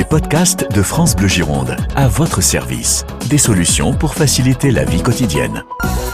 Les 0.00 0.06
podcasts 0.06 0.66
de 0.72 0.82
France 0.82 1.14
Bleu 1.14 1.28
Gironde, 1.28 1.76
à 1.94 2.08
votre 2.08 2.40
service. 2.40 3.04
Des 3.28 3.36
solutions 3.36 3.92
pour 3.92 4.14
faciliter 4.14 4.70
la 4.70 4.86
vie 4.86 5.02
quotidienne. 5.02 5.62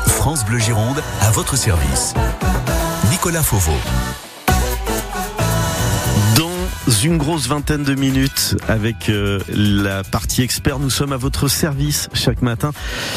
France 0.08 0.44
Bleu 0.44 0.58
Gironde, 0.58 1.00
à 1.20 1.30
votre 1.30 1.56
service. 1.56 2.12
Nicolas 3.12 3.44
Fauveau 3.44 3.78
une 7.06 7.18
grosse 7.18 7.46
vingtaine 7.46 7.82
de 7.82 7.94
minutes 7.94 8.56
avec 8.68 9.08
euh, 9.08 9.38
la 9.48 10.02
partie 10.04 10.42
expert. 10.42 10.78
Nous 10.78 10.90
sommes 10.90 11.12
à 11.12 11.16
votre 11.16 11.48
service 11.48 12.08
chaque 12.14 12.42
matin. 12.42 12.72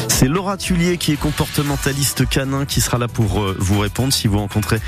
C'est 0.08 0.28
Laura 0.28 0.56
Tullier 0.56 0.96
qui 0.96 1.12
est 1.12 1.16
comportementaliste 1.16 2.28
canin 2.28 2.66
qui 2.66 2.80
sera 2.80 2.98
là 2.98 3.08
pour 3.08 3.42
euh, 3.42 3.56
vous 3.58 3.78
répondre. 3.78 4.12
Si 4.12 4.28
vous 4.28 4.38
rencontrez 4.38 4.80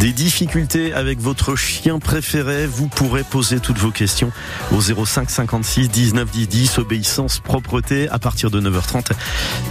des 0.00 0.12
difficultés 0.12 0.92
avec 0.92 1.20
votre 1.20 1.56
chien 1.56 1.98
préféré, 1.98 2.66
vous 2.66 2.88
pourrez 2.88 3.24
poser 3.24 3.60
toutes 3.60 3.78
vos 3.78 3.90
questions 3.90 4.32
au 4.72 4.80
05 4.80 5.30
56 5.30 5.88
19 5.88 6.30
10 6.30 6.48
10 6.48 6.78
obéissance 6.78 7.40
propreté 7.40 8.08
à 8.08 8.18
partir 8.18 8.50
de 8.50 8.60
9h30 8.60 9.12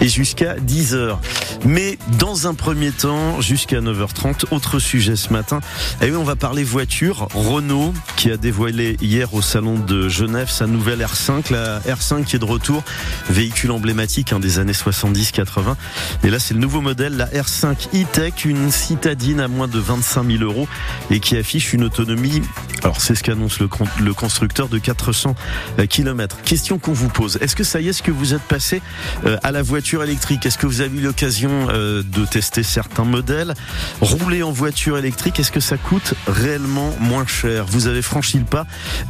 et 0.02 0.08
jusqu'à 0.08 0.56
10h. 0.56 1.18
Mais 1.66 1.98
dans 2.20 2.48
un 2.48 2.54
premier 2.54 2.92
temps, 2.92 3.42
jusqu'à 3.42 3.82
9h30, 3.82 4.46
autre 4.52 4.80
sujet 4.80 5.16
ce 5.16 5.34
matin. 5.34 5.60
Et 6.02 6.08
eh 6.08 6.12
oui, 6.12 6.18
on 6.18 6.24
va 6.24 6.36
parler 6.36 6.64
voiture. 6.64 7.28
Renault 7.34 7.94
qui 8.16 8.32
a 8.32 8.38
dévoilé 8.56 8.96
hier 9.02 9.34
au 9.34 9.42
salon 9.42 9.78
de 9.78 10.08
Genève 10.08 10.50
sa 10.50 10.66
nouvelle 10.66 11.02
R5, 11.02 11.52
la 11.52 11.82
R5 11.82 12.24
qui 12.24 12.38
est 12.38 12.40
de 12.40 12.46
retour, 12.46 12.86
véhicule 13.30 13.72
emblématique 13.72 14.32
hein, 14.32 14.40
des 14.40 14.60
années 14.60 14.72
70-80. 14.72 15.76
Et 16.24 16.30
là, 16.30 16.40
c'est 16.40 16.54
le 16.54 16.62
nouveau 16.62 16.80
modèle, 16.80 17.18
la 17.18 17.26
R5 17.26 17.90
e-Tech, 17.94 18.46
une 18.46 18.72
citadine 18.72 19.42
à 19.42 19.50
moins 19.50 19.68
de 19.68 19.78
25 19.78 20.26
000 20.38 20.44
euros 20.44 20.70
et 21.12 21.20
qui 21.20 21.36
affiche 21.36 21.74
une 21.74 21.84
autonomie, 21.84 22.42
alors 22.82 23.02
c'est 23.02 23.16
ce 23.16 23.24
qu'annonce 23.24 23.60
le, 23.60 23.68
le, 24.00 24.14
constructeur, 24.14 24.70
de 24.70 24.78
400 24.78 25.36
euh, 25.80 25.86
km. 25.86 26.38
Question 26.46 26.80
qu'on 26.80 26.94
vous 26.94 27.10
pose, 27.10 27.38
est-ce 27.42 27.58
que 27.58 27.66
ça 27.66 27.82
y 27.82 27.88
est, 27.88 27.90
est-ce 27.90 28.04
que 28.04 28.12
vous 28.12 28.34
êtes 28.34 28.44
passé 28.44 28.82
euh, 29.26 29.36
à 29.44 29.52
la 29.52 29.64
voiture 29.64 30.02
électrique? 30.02 30.46
Est-ce 30.46 30.58
que 30.58 30.66
vous 30.66 30.80
avez 30.80 30.98
eu 30.98 31.02
l'occasion 31.02 31.68
euh, 31.72 32.04
de 32.04 32.26
tester 32.26 32.64
certains 32.64 33.04
modèles? 33.04 33.54
Rouler 34.00 34.44
en 34.44 34.52
voiture 34.54 34.98
électrique, 34.98 35.42
est-ce 35.42 35.52
que 35.52 35.60
ça 35.60 35.76
coûte 35.76 36.14
réellement 36.26 36.96
moins 37.02 37.28
cher? 37.28 37.66
Vous 37.66 37.88
avez 37.88 38.02
franchi 38.02 38.45
pas 38.46 38.66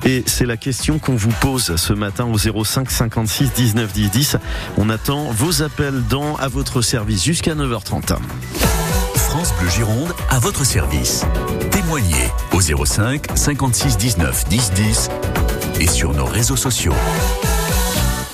et 0.06 0.24
c'est 0.26 0.46
la 0.46 0.58
question 0.58 1.00
qu'on 1.00 1.16
vous 1.16 1.34
pose 1.42 1.76
ce 1.76 1.94
matin 1.94 2.26
au 2.26 2.38
05 2.38 2.90
56 2.90 3.54
19 3.54 3.94
10 3.94 4.10
10. 4.12 4.38
On 4.78 4.90
attend 4.90 5.32
vos 5.32 5.62
appels 5.62 6.04
dans 6.10 6.36
à 6.38 6.48
votre 6.48 6.82
service 6.82 7.24
jusqu'à 7.24 7.56
9h30. 7.56 8.18
France 9.16 9.54
Bleu 9.60 9.70
Gironde 9.70 10.14
à 10.30 10.40
votre 10.40 10.66
service. 10.66 11.26
Témoignez 11.72 12.32
au 12.54 12.62
05 12.62 13.28
56 13.36 13.98
19 13.98 14.46
10 14.50 14.72
10 14.72 15.10
et 15.80 15.88
sur 15.88 16.14
nos 16.14 16.26
réseaux 16.26 16.56
sociaux. 16.56 16.94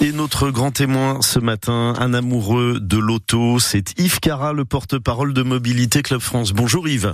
Et 0.01 0.11
notre 0.11 0.49
grand 0.49 0.71
témoin 0.71 1.19
ce 1.21 1.37
matin, 1.37 1.93
un 1.99 2.13
amoureux 2.15 2.79
de 2.79 2.97
l'auto, 2.97 3.59
c'est 3.59 3.99
Yves 3.99 4.19
Cara, 4.19 4.51
le 4.51 4.65
porte-parole 4.65 5.33
de 5.33 5.43
Mobilité 5.43 6.01
Club 6.01 6.21
France. 6.21 6.53
Bonjour 6.53 6.87
Yves. 6.87 7.13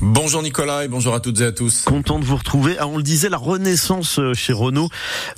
Bonjour 0.00 0.42
Nicolas 0.42 0.84
et 0.84 0.88
bonjour 0.88 1.14
à 1.14 1.20
toutes 1.20 1.40
et 1.40 1.44
à 1.44 1.52
tous. 1.52 1.82
Content 1.82 2.18
de 2.18 2.24
vous 2.24 2.36
retrouver. 2.36 2.76
Ah, 2.78 2.86
on 2.88 2.96
le 2.96 3.02
disait, 3.02 3.28
la 3.28 3.36
renaissance 3.36 4.18
euh, 4.18 4.32
chez 4.34 4.52
Renault 4.52 4.88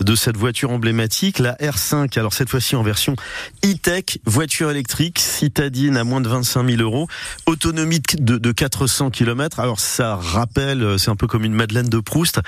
de 0.01 0.15
cette 0.15 0.37
voiture 0.37 0.71
emblématique, 0.71 1.39
la 1.39 1.55
R5. 1.55 2.19
Alors 2.19 2.33
cette 2.33 2.49
fois-ci 2.49 2.77
en 2.77 2.83
version 2.83 3.17
e-tech, 3.65 4.19
voiture 4.25 4.71
électrique, 4.71 5.19
citadine 5.19 5.97
à 5.97 6.05
moins 6.05 6.21
de 6.21 6.29
25 6.29 6.69
000 6.69 6.81
euros, 6.83 7.09
autonomie 7.47 8.01
de, 8.19 8.39
de 8.39 8.53
400 8.53 9.11
km. 9.11 9.61
Alors 9.61 9.81
ça 9.81 10.17
rappelle, 10.17 10.83
euh, 10.83 10.99
c'est 10.99 11.11
un 11.11 11.17
peu 11.17 11.27
comme 11.27 11.45
une 11.45 11.55
Madeleine 11.55 11.89
de 11.89 11.99
Proust. 11.99 12.41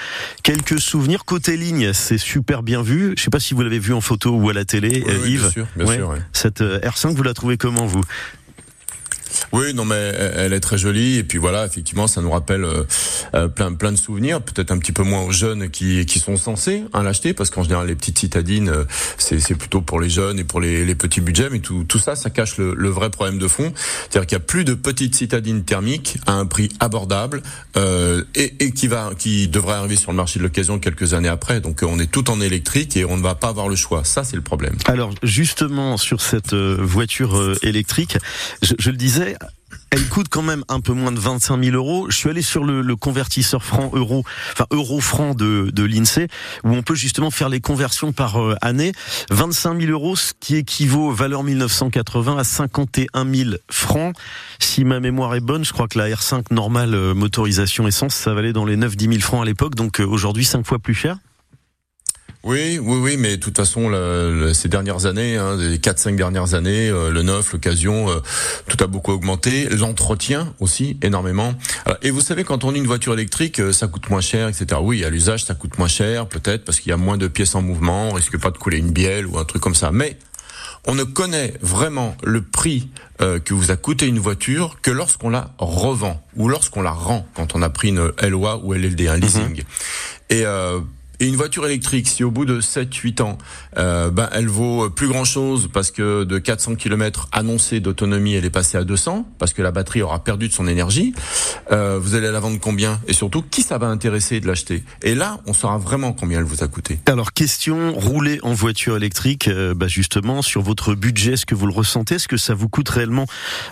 Quelques 0.42 0.80
souvenirs 0.80 1.24
côté 1.24 1.56
ligne, 1.56 1.92
c'est 1.92 2.18
super 2.18 2.62
bien 2.62 2.82
vu. 2.82 3.14
Je 3.16 3.22
sais 3.22 3.30
pas 3.30 3.40
si 3.40 3.52
vous 3.52 3.62
l'avez 3.62 3.80
vu 3.80 3.92
en 3.92 4.00
photo 4.00 4.30
ou 4.30 4.48
à 4.48 4.52
la 4.52 4.64
télé, 4.64 5.04
oui, 5.06 5.32
Yves. 5.32 5.40
Bien 5.40 5.50
sûr, 5.50 5.66
bien 5.76 5.94
sûr, 5.94 6.14
Cette 6.32 6.60
euh, 6.60 6.78
R5, 6.80 7.14
vous 7.14 7.22
la 7.24 7.34
trouvez 7.34 7.56
comment 7.56 7.84
vous? 7.84 8.02
Oui, 9.52 9.74
non, 9.74 9.84
mais 9.84 10.12
elle 10.36 10.52
est 10.52 10.60
très 10.60 10.78
jolie 10.78 11.16
et 11.16 11.24
puis 11.24 11.38
voilà, 11.38 11.64
effectivement, 11.66 12.06
ça 12.06 12.20
nous 12.20 12.30
rappelle 12.30 12.64
euh, 12.64 12.84
euh, 13.34 13.48
plein 13.48 13.72
plein 13.72 13.92
de 13.92 13.96
souvenirs. 13.96 14.40
Peut-être 14.42 14.70
un 14.70 14.78
petit 14.78 14.92
peu 14.92 15.02
moins 15.02 15.22
aux 15.22 15.32
jeunes 15.32 15.70
qui 15.70 16.04
qui 16.06 16.18
sont 16.18 16.36
censés 16.36 16.84
hein, 16.92 17.02
l'acheter 17.02 17.34
parce 17.34 17.50
qu'en 17.50 17.62
général, 17.62 17.86
les 17.86 17.94
petites 17.94 18.18
citadines, 18.18 18.68
euh, 18.68 18.84
c'est 19.18 19.54
plutôt 19.54 19.80
pour 19.80 20.00
les 20.00 20.08
jeunes 20.08 20.38
et 20.38 20.44
pour 20.44 20.60
les, 20.60 20.94
petits 20.94 21.20
budgets. 21.20 21.48
Mais 21.50 21.60
tout 21.60 21.84
tout 21.84 21.98
ça, 21.98 22.16
ça 22.16 22.30
cache 22.30 22.58
le, 22.58 22.88
vrai 22.88 23.10
problème 23.10 23.38
de 23.38 23.48
fond, 23.48 23.72
c'est-à-dire 23.76 24.26
qu'il 24.26 24.36
y 24.36 24.40
a 24.40 24.44
plus 24.44 24.64
de 24.64 24.74
petites 24.74 25.14
citadines 25.14 25.64
thermiques 25.64 26.18
à 26.26 26.32
un 26.32 26.46
prix 26.46 26.70
abordable 26.80 27.42
et, 28.34 28.72
qui 28.72 28.88
va 28.88 29.10
qui 29.18 29.48
devrait 29.48 29.74
arriver 29.74 29.96
sur 29.96 30.12
le 30.12 30.16
marché 30.16 30.38
de 30.38 30.44
l'occasion 30.44 30.78
quelques 30.78 31.14
années 31.14 31.28
après. 31.28 31.60
Donc 31.60 31.80
on 31.82 31.98
est 31.98 32.10
tout 32.10 32.30
en 32.30 32.40
électrique 32.40 32.96
et 32.96 33.04
on 33.04 33.16
ne 33.16 33.22
va 33.22 33.34
pas 33.34 33.48
avoir 33.48 33.68
le 33.68 33.76
choix. 33.76 34.04
Ça, 34.04 34.24
c'est 34.24 34.36
le 34.36 34.42
problème. 34.42 34.76
Alors 34.86 35.12
justement 35.22 35.96
sur 35.96 36.22
cette 36.22 36.54
voiture 36.54 37.54
électrique, 37.62 38.16
je 38.62 38.90
le 38.90 38.96
disais 38.96 39.25
elle 39.90 40.08
coûte 40.08 40.26
quand 40.28 40.42
même 40.42 40.64
un 40.68 40.80
peu 40.80 40.92
moins 40.92 41.12
de 41.12 41.18
25 41.18 41.62
000 41.62 41.76
euros. 41.76 42.10
Je 42.10 42.16
suis 42.16 42.28
allé 42.28 42.42
sur 42.42 42.64
le, 42.64 42.96
convertisseur 42.96 43.62
franc 43.62 43.90
euro, 43.94 44.24
enfin 44.52 44.66
euro 44.70 45.00
franc 45.00 45.34
de, 45.34 45.70
de 45.72 45.82
l'Insee, 45.84 46.28
où 46.64 46.70
on 46.70 46.82
peut 46.82 46.94
justement 46.94 47.30
faire 47.30 47.48
les 47.48 47.60
conversions 47.60 48.12
par 48.12 48.40
euh, 48.40 48.56
année. 48.62 48.92
25 49.30 49.80
000 49.80 49.92
euros, 49.92 50.16
ce 50.16 50.32
qui 50.38 50.56
équivaut 50.56 51.12
valeur 51.12 51.44
1980 51.44 52.36
à 52.36 52.44
51 52.44 53.34
000 53.34 53.50
francs. 53.70 54.14
Si 54.58 54.84
ma 54.84 55.00
mémoire 55.00 55.34
est 55.34 55.40
bonne, 55.40 55.64
je 55.64 55.72
crois 55.72 55.88
que 55.88 55.98
la 55.98 56.08
R5 56.08 56.44
normale 56.50 56.94
euh, 56.94 57.14
motorisation 57.14 57.86
essence, 57.86 58.14
ça 58.14 58.34
valait 58.34 58.52
dans 58.52 58.64
les 58.64 58.76
9-10 58.76 59.10
000 59.10 59.20
francs 59.20 59.42
à 59.42 59.44
l'époque, 59.44 59.74
donc 59.74 60.00
euh, 60.00 60.06
aujourd'hui 60.06 60.44
5 60.44 60.66
fois 60.66 60.78
plus 60.78 60.94
cher. 60.94 61.16
Oui, 62.46 62.78
oui, 62.80 62.98
oui, 63.00 63.16
mais 63.16 63.38
de 63.38 63.42
toute 63.42 63.56
façon, 63.56 63.90
ces 64.54 64.68
dernières 64.68 65.06
années, 65.06 65.36
hein, 65.36 65.56
les 65.56 65.78
4-5 65.78 66.14
dernières 66.14 66.54
années, 66.54 66.88
euh, 66.88 67.10
le 67.10 67.22
neuf, 67.22 67.52
l'occasion, 67.52 68.08
euh, 68.08 68.20
tout 68.68 68.76
a 68.84 68.86
beaucoup 68.86 69.10
augmenté. 69.10 69.68
L'entretien 69.68 70.54
aussi, 70.60 70.96
énormément. 71.02 71.54
et 72.02 72.12
vous 72.12 72.20
savez, 72.20 72.44
quand 72.44 72.62
on 72.62 72.72
a 72.72 72.76
une 72.76 72.86
voiture 72.86 73.14
électrique, 73.14 73.58
euh, 73.58 73.72
ça 73.72 73.88
coûte 73.88 74.10
moins 74.10 74.20
cher, 74.20 74.46
etc. 74.46 74.80
Oui, 74.80 75.04
à 75.04 75.10
l'usage, 75.10 75.44
ça 75.44 75.54
coûte 75.54 75.76
moins 75.76 75.88
cher, 75.88 76.28
peut-être, 76.28 76.64
parce 76.64 76.78
qu'il 76.78 76.90
y 76.90 76.92
a 76.92 76.96
moins 76.96 77.16
de 77.16 77.26
pièces 77.26 77.56
en 77.56 77.62
mouvement, 77.62 78.10
on 78.10 78.12
risque 78.12 78.38
pas 78.38 78.52
de 78.52 78.58
couler 78.58 78.78
une 78.78 78.92
bielle 78.92 79.26
ou 79.26 79.38
un 79.38 79.44
truc 79.44 79.60
comme 79.60 79.74
ça. 79.74 79.90
Mais 79.90 80.16
on 80.86 80.94
ne 80.94 81.02
connaît 81.02 81.54
vraiment 81.62 82.16
le 82.22 82.42
prix 82.42 82.88
que 83.18 83.54
vous 83.54 83.72
a 83.72 83.76
coûté 83.76 84.06
une 84.06 84.20
voiture 84.20 84.78
que 84.82 84.92
lorsqu'on 84.92 85.30
la 85.30 85.50
revend 85.58 86.22
ou 86.36 86.48
lorsqu'on 86.48 86.82
la 86.82 86.92
rend 86.92 87.26
quand 87.34 87.56
on 87.56 87.62
a 87.62 87.70
pris 87.70 87.88
une 87.88 88.12
LOA 88.22 88.58
ou 88.62 88.72
LLD, 88.72 89.08
un 89.08 89.16
leasing. 89.16 89.62
Mm-hmm. 89.62 89.64
Et 90.30 90.44
et 91.20 91.26
une 91.26 91.36
voiture 91.36 91.66
électrique, 91.66 92.08
si 92.08 92.24
au 92.24 92.30
bout 92.30 92.44
de 92.44 92.60
7-8 92.60 93.22
ans, 93.22 93.38
euh, 93.78 94.10
ben, 94.10 94.28
elle 94.32 94.48
vaut 94.48 94.90
plus 94.90 95.08
grand-chose 95.08 95.68
parce 95.72 95.90
que 95.90 96.24
de 96.24 96.38
400 96.38 96.76
km 96.76 97.28
annoncés 97.32 97.80
d'autonomie, 97.80 98.34
elle 98.34 98.44
est 98.44 98.50
passée 98.50 98.76
à 98.76 98.84
200, 98.84 99.26
parce 99.38 99.52
que 99.52 99.62
la 99.62 99.70
batterie 99.70 100.02
aura 100.02 100.22
perdu 100.22 100.48
de 100.48 100.52
son 100.52 100.68
énergie, 100.68 101.14
euh, 101.72 101.98
vous 102.00 102.14
allez 102.14 102.30
la 102.30 102.40
vendre 102.40 102.58
combien? 102.60 103.00
Et 103.06 103.12
surtout, 103.12 103.42
qui 103.42 103.62
ça 103.62 103.78
va 103.78 103.86
intéresser 103.86 104.40
de 104.40 104.46
l'acheter? 104.46 104.84
Et 105.02 105.14
là, 105.14 105.40
on 105.46 105.52
saura 105.52 105.78
vraiment 105.78 106.12
combien 106.12 106.38
elle 106.38 106.44
vous 106.44 106.62
a 106.62 106.68
coûté. 106.68 107.00
Alors, 107.06 107.32
question, 107.32 107.94
rouler 107.94 108.38
en 108.42 108.52
voiture 108.52 108.96
électrique, 108.96 109.48
euh, 109.48 109.74
bah 109.74 109.88
justement, 109.88 110.42
sur 110.42 110.62
votre 110.62 110.94
budget, 110.94 111.32
est-ce 111.32 111.46
que 111.46 111.54
vous 111.54 111.66
le 111.66 111.72
ressentez? 111.72 112.16
Est-ce 112.16 112.28
que 112.28 112.36
ça 112.36 112.54
vous 112.54 112.68
coûte 112.68 112.88
réellement 112.88 113.26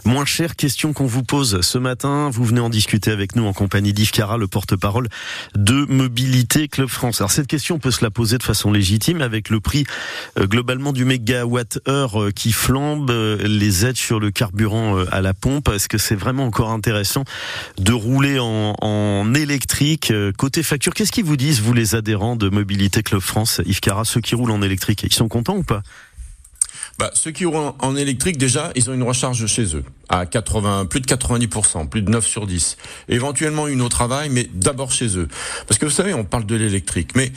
moins 0.04 0.25
cher? 0.25 0.56
Question 0.56 0.93
qu'on 0.93 1.06
vous 1.06 1.22
pose 1.22 1.60
ce 1.60 1.78
matin. 1.78 2.31
Vous 2.33 2.44
venez 2.44 2.60
en 2.60 2.71
discuter 2.71 3.10
avec 3.10 3.37
nous 3.37 3.44
en 3.44 3.53
compagnie 3.53 3.93
d'Yves 3.93 4.10
Cara, 4.10 4.38
le 4.38 4.49
porte-parole 4.49 5.09
de 5.54 5.84
Mobilité 5.88 6.69
Club 6.69 6.88
France 6.88 7.21
cette 7.34 7.47
question, 7.49 7.81
peut 7.81 7.91
se 7.91 8.05
la 8.05 8.11
poser 8.11 8.39
de 8.39 8.45
façon 8.45 8.71
légitime 8.71 9.21
avec 9.21 9.50
le 9.50 9.59
prix 9.59 9.84
euh, 10.39 10.47
globalement 10.47 10.93
du 10.93 11.05
mégawatt-heure 11.05 12.22
euh, 12.22 12.31
qui 12.31 12.53
flambe, 12.53 13.11
euh, 13.11 13.37
les 13.47 13.84
aides 13.84 13.97
sur 13.97 14.21
le 14.21 14.31
carburant 14.31 14.99
à 15.11 15.21
la 15.21 15.34
pompe. 15.34 15.69
Est-ce 15.69 15.89
que 15.89 15.99
c'est 15.99 16.15
vraiment 16.15 16.45
encore 16.45 16.71
intéressant 16.71 17.25
de 17.78 17.93
rouler 17.93 18.39
en, 18.39 18.75
en 18.81 19.34
électrique 19.34 20.12
Côté 20.39 20.62
facture, 20.62 20.95
qu'est-ce 20.95 21.11
qu'ils 21.11 21.25
vous 21.25 21.37
disent, 21.37 21.61
vous 21.61 21.72
les 21.72 21.97
adhérents 21.97 22.37
de 22.37 22.49
Mobilité 22.49 23.03
Club 23.03 23.21
France, 23.21 23.61
Yves 23.66 23.81
Cara, 23.81 24.05
ceux 24.05 24.21
qui 24.21 24.34
roulent 24.34 24.53
en 24.53 24.63
électrique 24.63 25.03
Ils 25.03 25.13
sont 25.13 25.28
contents 25.28 25.57
ou 25.57 25.65
pas? 25.65 25.83
Bah, 26.99 27.11
ceux 27.15 27.31
qui 27.31 27.45
roulent 27.45 27.73
en 27.81 27.97
électrique, 27.97 28.39
déjà, 28.39 28.71
ils 28.75 28.89
ont 28.91 28.95
une 28.95 29.03
recharge 29.03 29.47
chez 29.47 29.77
eux 29.77 29.85
à 30.09 30.27
80, 30.27 30.87
plus 30.87 31.01
de 31.01 31.07
90%, 31.07 31.89
plus 31.89 32.03
de 32.03 32.11
9 32.11 32.25
sur 32.25 32.47
10. 32.47 32.77
Éventuellement 33.09 33.67
une 33.67 33.81
au 33.81 33.89
travail, 33.89 34.29
mais 34.31 34.49
d'abord 34.53 34.93
chez 34.93 35.19
eux. 35.19 35.29
Parce 35.67 35.79
que 35.79 35.87
vous 35.87 35.91
savez, 35.91 36.15
on 36.15 36.25
parle 36.25 36.47
de 36.47 36.55
l'électrique, 36.55 37.11
mais 37.15 37.33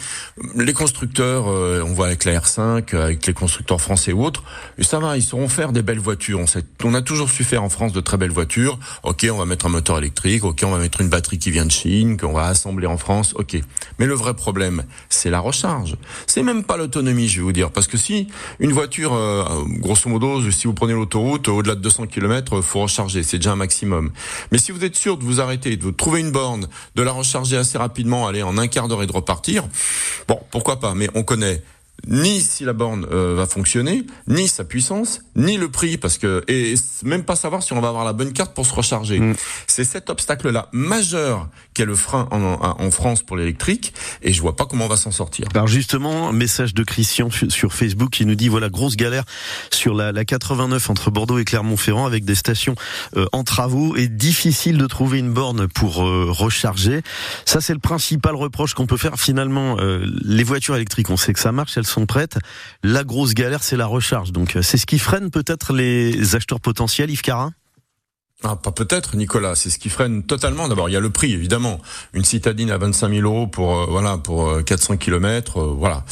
les 0.56 0.74
constructeurs, 0.74 1.48
euh, 1.48 1.84
on 1.86 1.94
voit 1.94 2.08
avec 2.08 2.26
la 2.26 2.40
R5, 2.40 2.96
avec 2.96 3.26
les 3.26 3.34
constructeurs 3.34 3.82
français 3.82 4.12
ou 4.12 4.24
autres, 4.24 4.44
ça 4.80 5.00
va, 5.00 5.18
ils 5.18 5.24
sauront 5.24 5.50
faire 5.50 5.72
des 5.72 5.82
belles 5.82 6.00
voitures. 6.00 6.40
On, 6.40 6.48
sait, 6.48 6.64
on 6.84 6.94
a 6.94 7.02
toujours 7.02 7.30
su 7.30 7.44
faire 7.44 7.64
en 7.64 7.70
France 7.70 7.94
de 7.94 8.02
très 8.02 8.18
belles 8.18 8.32
voitures. 8.32 8.80
Ok, 9.04 9.26
on 9.32 9.38
va 9.38 9.46
mettre 9.46 9.66
un 9.66 9.70
moteur 9.70 9.98
électrique, 9.98 10.44
ok, 10.44 10.62
on 10.64 10.72
va 10.72 10.80
mettre 10.80 11.02
une 11.02 11.10
batterie 11.10 11.40
qui 11.40 11.52
vient 11.52 11.66
de 11.66 11.72
Chine, 11.72 12.18
qu'on 12.18 12.34
va 12.34 12.46
assembler 12.46 12.88
en 12.88 12.98
France, 12.98 13.34
ok. 13.36 13.58
Mais 14.00 14.06
le 14.06 14.14
vrai 14.14 14.34
problème, 14.34 14.84
c'est 15.10 15.30
la 15.30 15.40
recharge. 15.40 15.96
C'est 16.28 16.44
même 16.44 16.64
pas 16.64 16.78
l'autonomie, 16.78 17.28
je 17.28 17.38
vais 17.38 17.44
vous 17.44 17.54
dire, 17.54 17.72
parce 17.72 17.88
que 17.88 17.98
si 17.98 18.28
une 18.60 18.74
voiture, 18.74 19.14
euh, 19.14 19.44
grosso 19.66 20.10
modo, 20.10 20.50
si 20.52 20.68
vous 20.68 20.74
prenez 20.74 20.94
l'autoroute, 20.94 21.48
au-delà 21.48 21.76
de 21.76 21.82
200 21.82 22.08
km, 22.08 22.62
faut 22.62 22.82
recharger. 22.82 23.24
C'est 23.24 23.38
déjà 23.38 23.52
un 23.52 23.56
maximum. 23.56 24.12
Mais 24.52 24.58
si 24.58 24.72
vous 24.72 24.84
êtes 24.84 24.96
sûr 24.96 25.18
de 25.18 25.24
vous 25.24 25.42
arrêter, 25.42 25.78
de 25.78 25.92
trouver 25.92 26.22
une 26.22 26.32
borne, 26.32 26.68
de 26.96 27.02
la 27.04 27.12
recharger 27.12 27.58
assez 27.58 27.78
rapidement, 27.78 28.28
aller 28.28 28.44
en 28.44 28.58
un 28.58 28.68
quart 28.68 28.88
d'heure 28.88 29.04
et 29.04 29.08
de 29.08 29.12
repartir, 29.14 29.64
bon, 30.28 30.40
pourquoi 30.52 30.80
pas. 30.80 30.94
Mais 30.94 31.10
on 31.16 31.24
connaît 31.24 31.62
ni 32.06 32.42
si 32.42 32.64
la 32.64 32.74
borne 32.74 33.06
euh, 33.12 33.36
va 33.36 33.48
fonctionner, 33.48 34.06
ni 34.28 34.48
sa 34.48 34.64
puissance, 34.64 35.22
ni 35.36 35.58
le 35.58 35.70
prix, 35.70 35.98
parce 35.98 36.18
que 36.18 36.44
et 36.48 36.76
même 37.04 37.24
pas 37.24 37.36
savoir 37.36 37.64
si 37.64 37.74
on 37.74 37.82
va 37.82 37.90
avoir 37.90 38.06
la 38.06 38.14
bonne 38.14 38.34
carte 38.34 38.54
pour 38.54 38.66
se 38.66 38.74
recharger. 38.74 39.20
Mm. 39.20 39.36
C'est 39.66 39.84
cet 39.84 40.10
obstacle-là 40.10 40.70
majeur 40.72 41.50
qu'est 41.74 41.86
le 41.86 41.96
frein 41.96 42.28
en, 42.32 42.38
en 42.62 42.92
France 42.92 43.24
pour 43.24 43.36
l'électrique, 43.36 43.94
et 44.22 44.32
je 44.32 44.42
vois 44.42 44.56
pas 44.56 44.66
comment 44.66 44.86
on 44.86 44.90
va 44.90 44.98
s'en 44.98 45.12
sortir. 45.12 45.48
Alors 45.54 45.68
justement, 45.68 46.32
message 46.32 46.74
de 46.74 46.84
Christian 46.84 47.30
sur 47.50 47.74
Facebook 47.74 48.12
qui 48.12 48.26
nous 48.26 48.36
dit 48.36 48.48
voilà 48.48 48.70
grosse 48.70 48.96
galère 48.96 49.24
sur 49.72 49.94
la, 49.94 50.12
la 50.12 50.26
89 50.26 50.90
entre 50.90 51.12
Bordeaux 51.12 51.40
et 51.40 51.46
Clermont-Ferrand 51.46 52.06
avec 52.06 52.26
des 52.26 52.36
stations 52.36 52.76
euh, 53.16 53.26
en 53.32 53.44
travaux 53.44 53.96
et 53.96 54.08
difficile 54.08 54.78
de 54.78 54.88
trouver 54.88 55.20
une 55.20 55.34
borne 55.34 55.68
pour 55.68 56.06
euh, 56.06 56.28
recharger. 56.30 57.02
Ça 57.46 57.60
c'est 57.60 57.74
le 57.74 57.80
principal 57.80 58.36
reproche 58.36 58.74
qu'on 58.74 58.88
peut 58.88 58.98
faire 58.98 59.20
finalement. 59.20 59.78
les 59.78 60.44
voitures 60.44 60.76
électriques, 60.76 61.10
on 61.10 61.18
sait 61.18 61.34
que 61.34 61.40
ça 61.40 61.52
marche, 61.52 61.78
elles 61.78 61.87
sont 61.88 62.06
prêtes. 62.06 62.38
La 62.84 63.04
grosse 63.04 63.34
galère, 63.34 63.64
c'est 63.64 63.78
la 63.78 63.86
recharge. 63.86 64.32
Donc, 64.32 64.56
euh, 64.56 64.62
c'est 64.62 64.78
ce 64.78 64.86
qui 64.86 65.00
freine 65.00 65.32
peut-être 65.32 65.74
les 65.74 66.36
acheteurs 66.36 66.60
potentiels, 66.60 67.10
Yves 67.10 67.22
Carin 67.22 67.54
ah, 68.44 68.56
pas 68.56 68.72
peut-être, 68.72 69.16
Nicolas. 69.16 69.56
C'est 69.56 69.72
ce 69.72 69.80
qui 69.80 69.90
freine 69.90 70.22
totalement. 70.22 70.68
D'abord, 70.68 70.90
il 70.90 70.94
y 70.94 70.96
a 70.96 71.00
le 71.00 71.10
prix, 71.10 71.34
évidemment. 71.34 71.80
Une 72.14 72.24
citadine 72.24 72.70
à 72.70 72.78
25 72.78 73.12
000 73.12 73.22
euros 73.24 73.48
pour 73.48 73.76
euh, 73.76 73.86
voilà 73.90 74.20
pour 74.20 74.64
400 74.64 74.94
euh, 74.94 74.98
km, 74.98 75.58
euh, 75.58 75.74
voilà. 75.76 76.06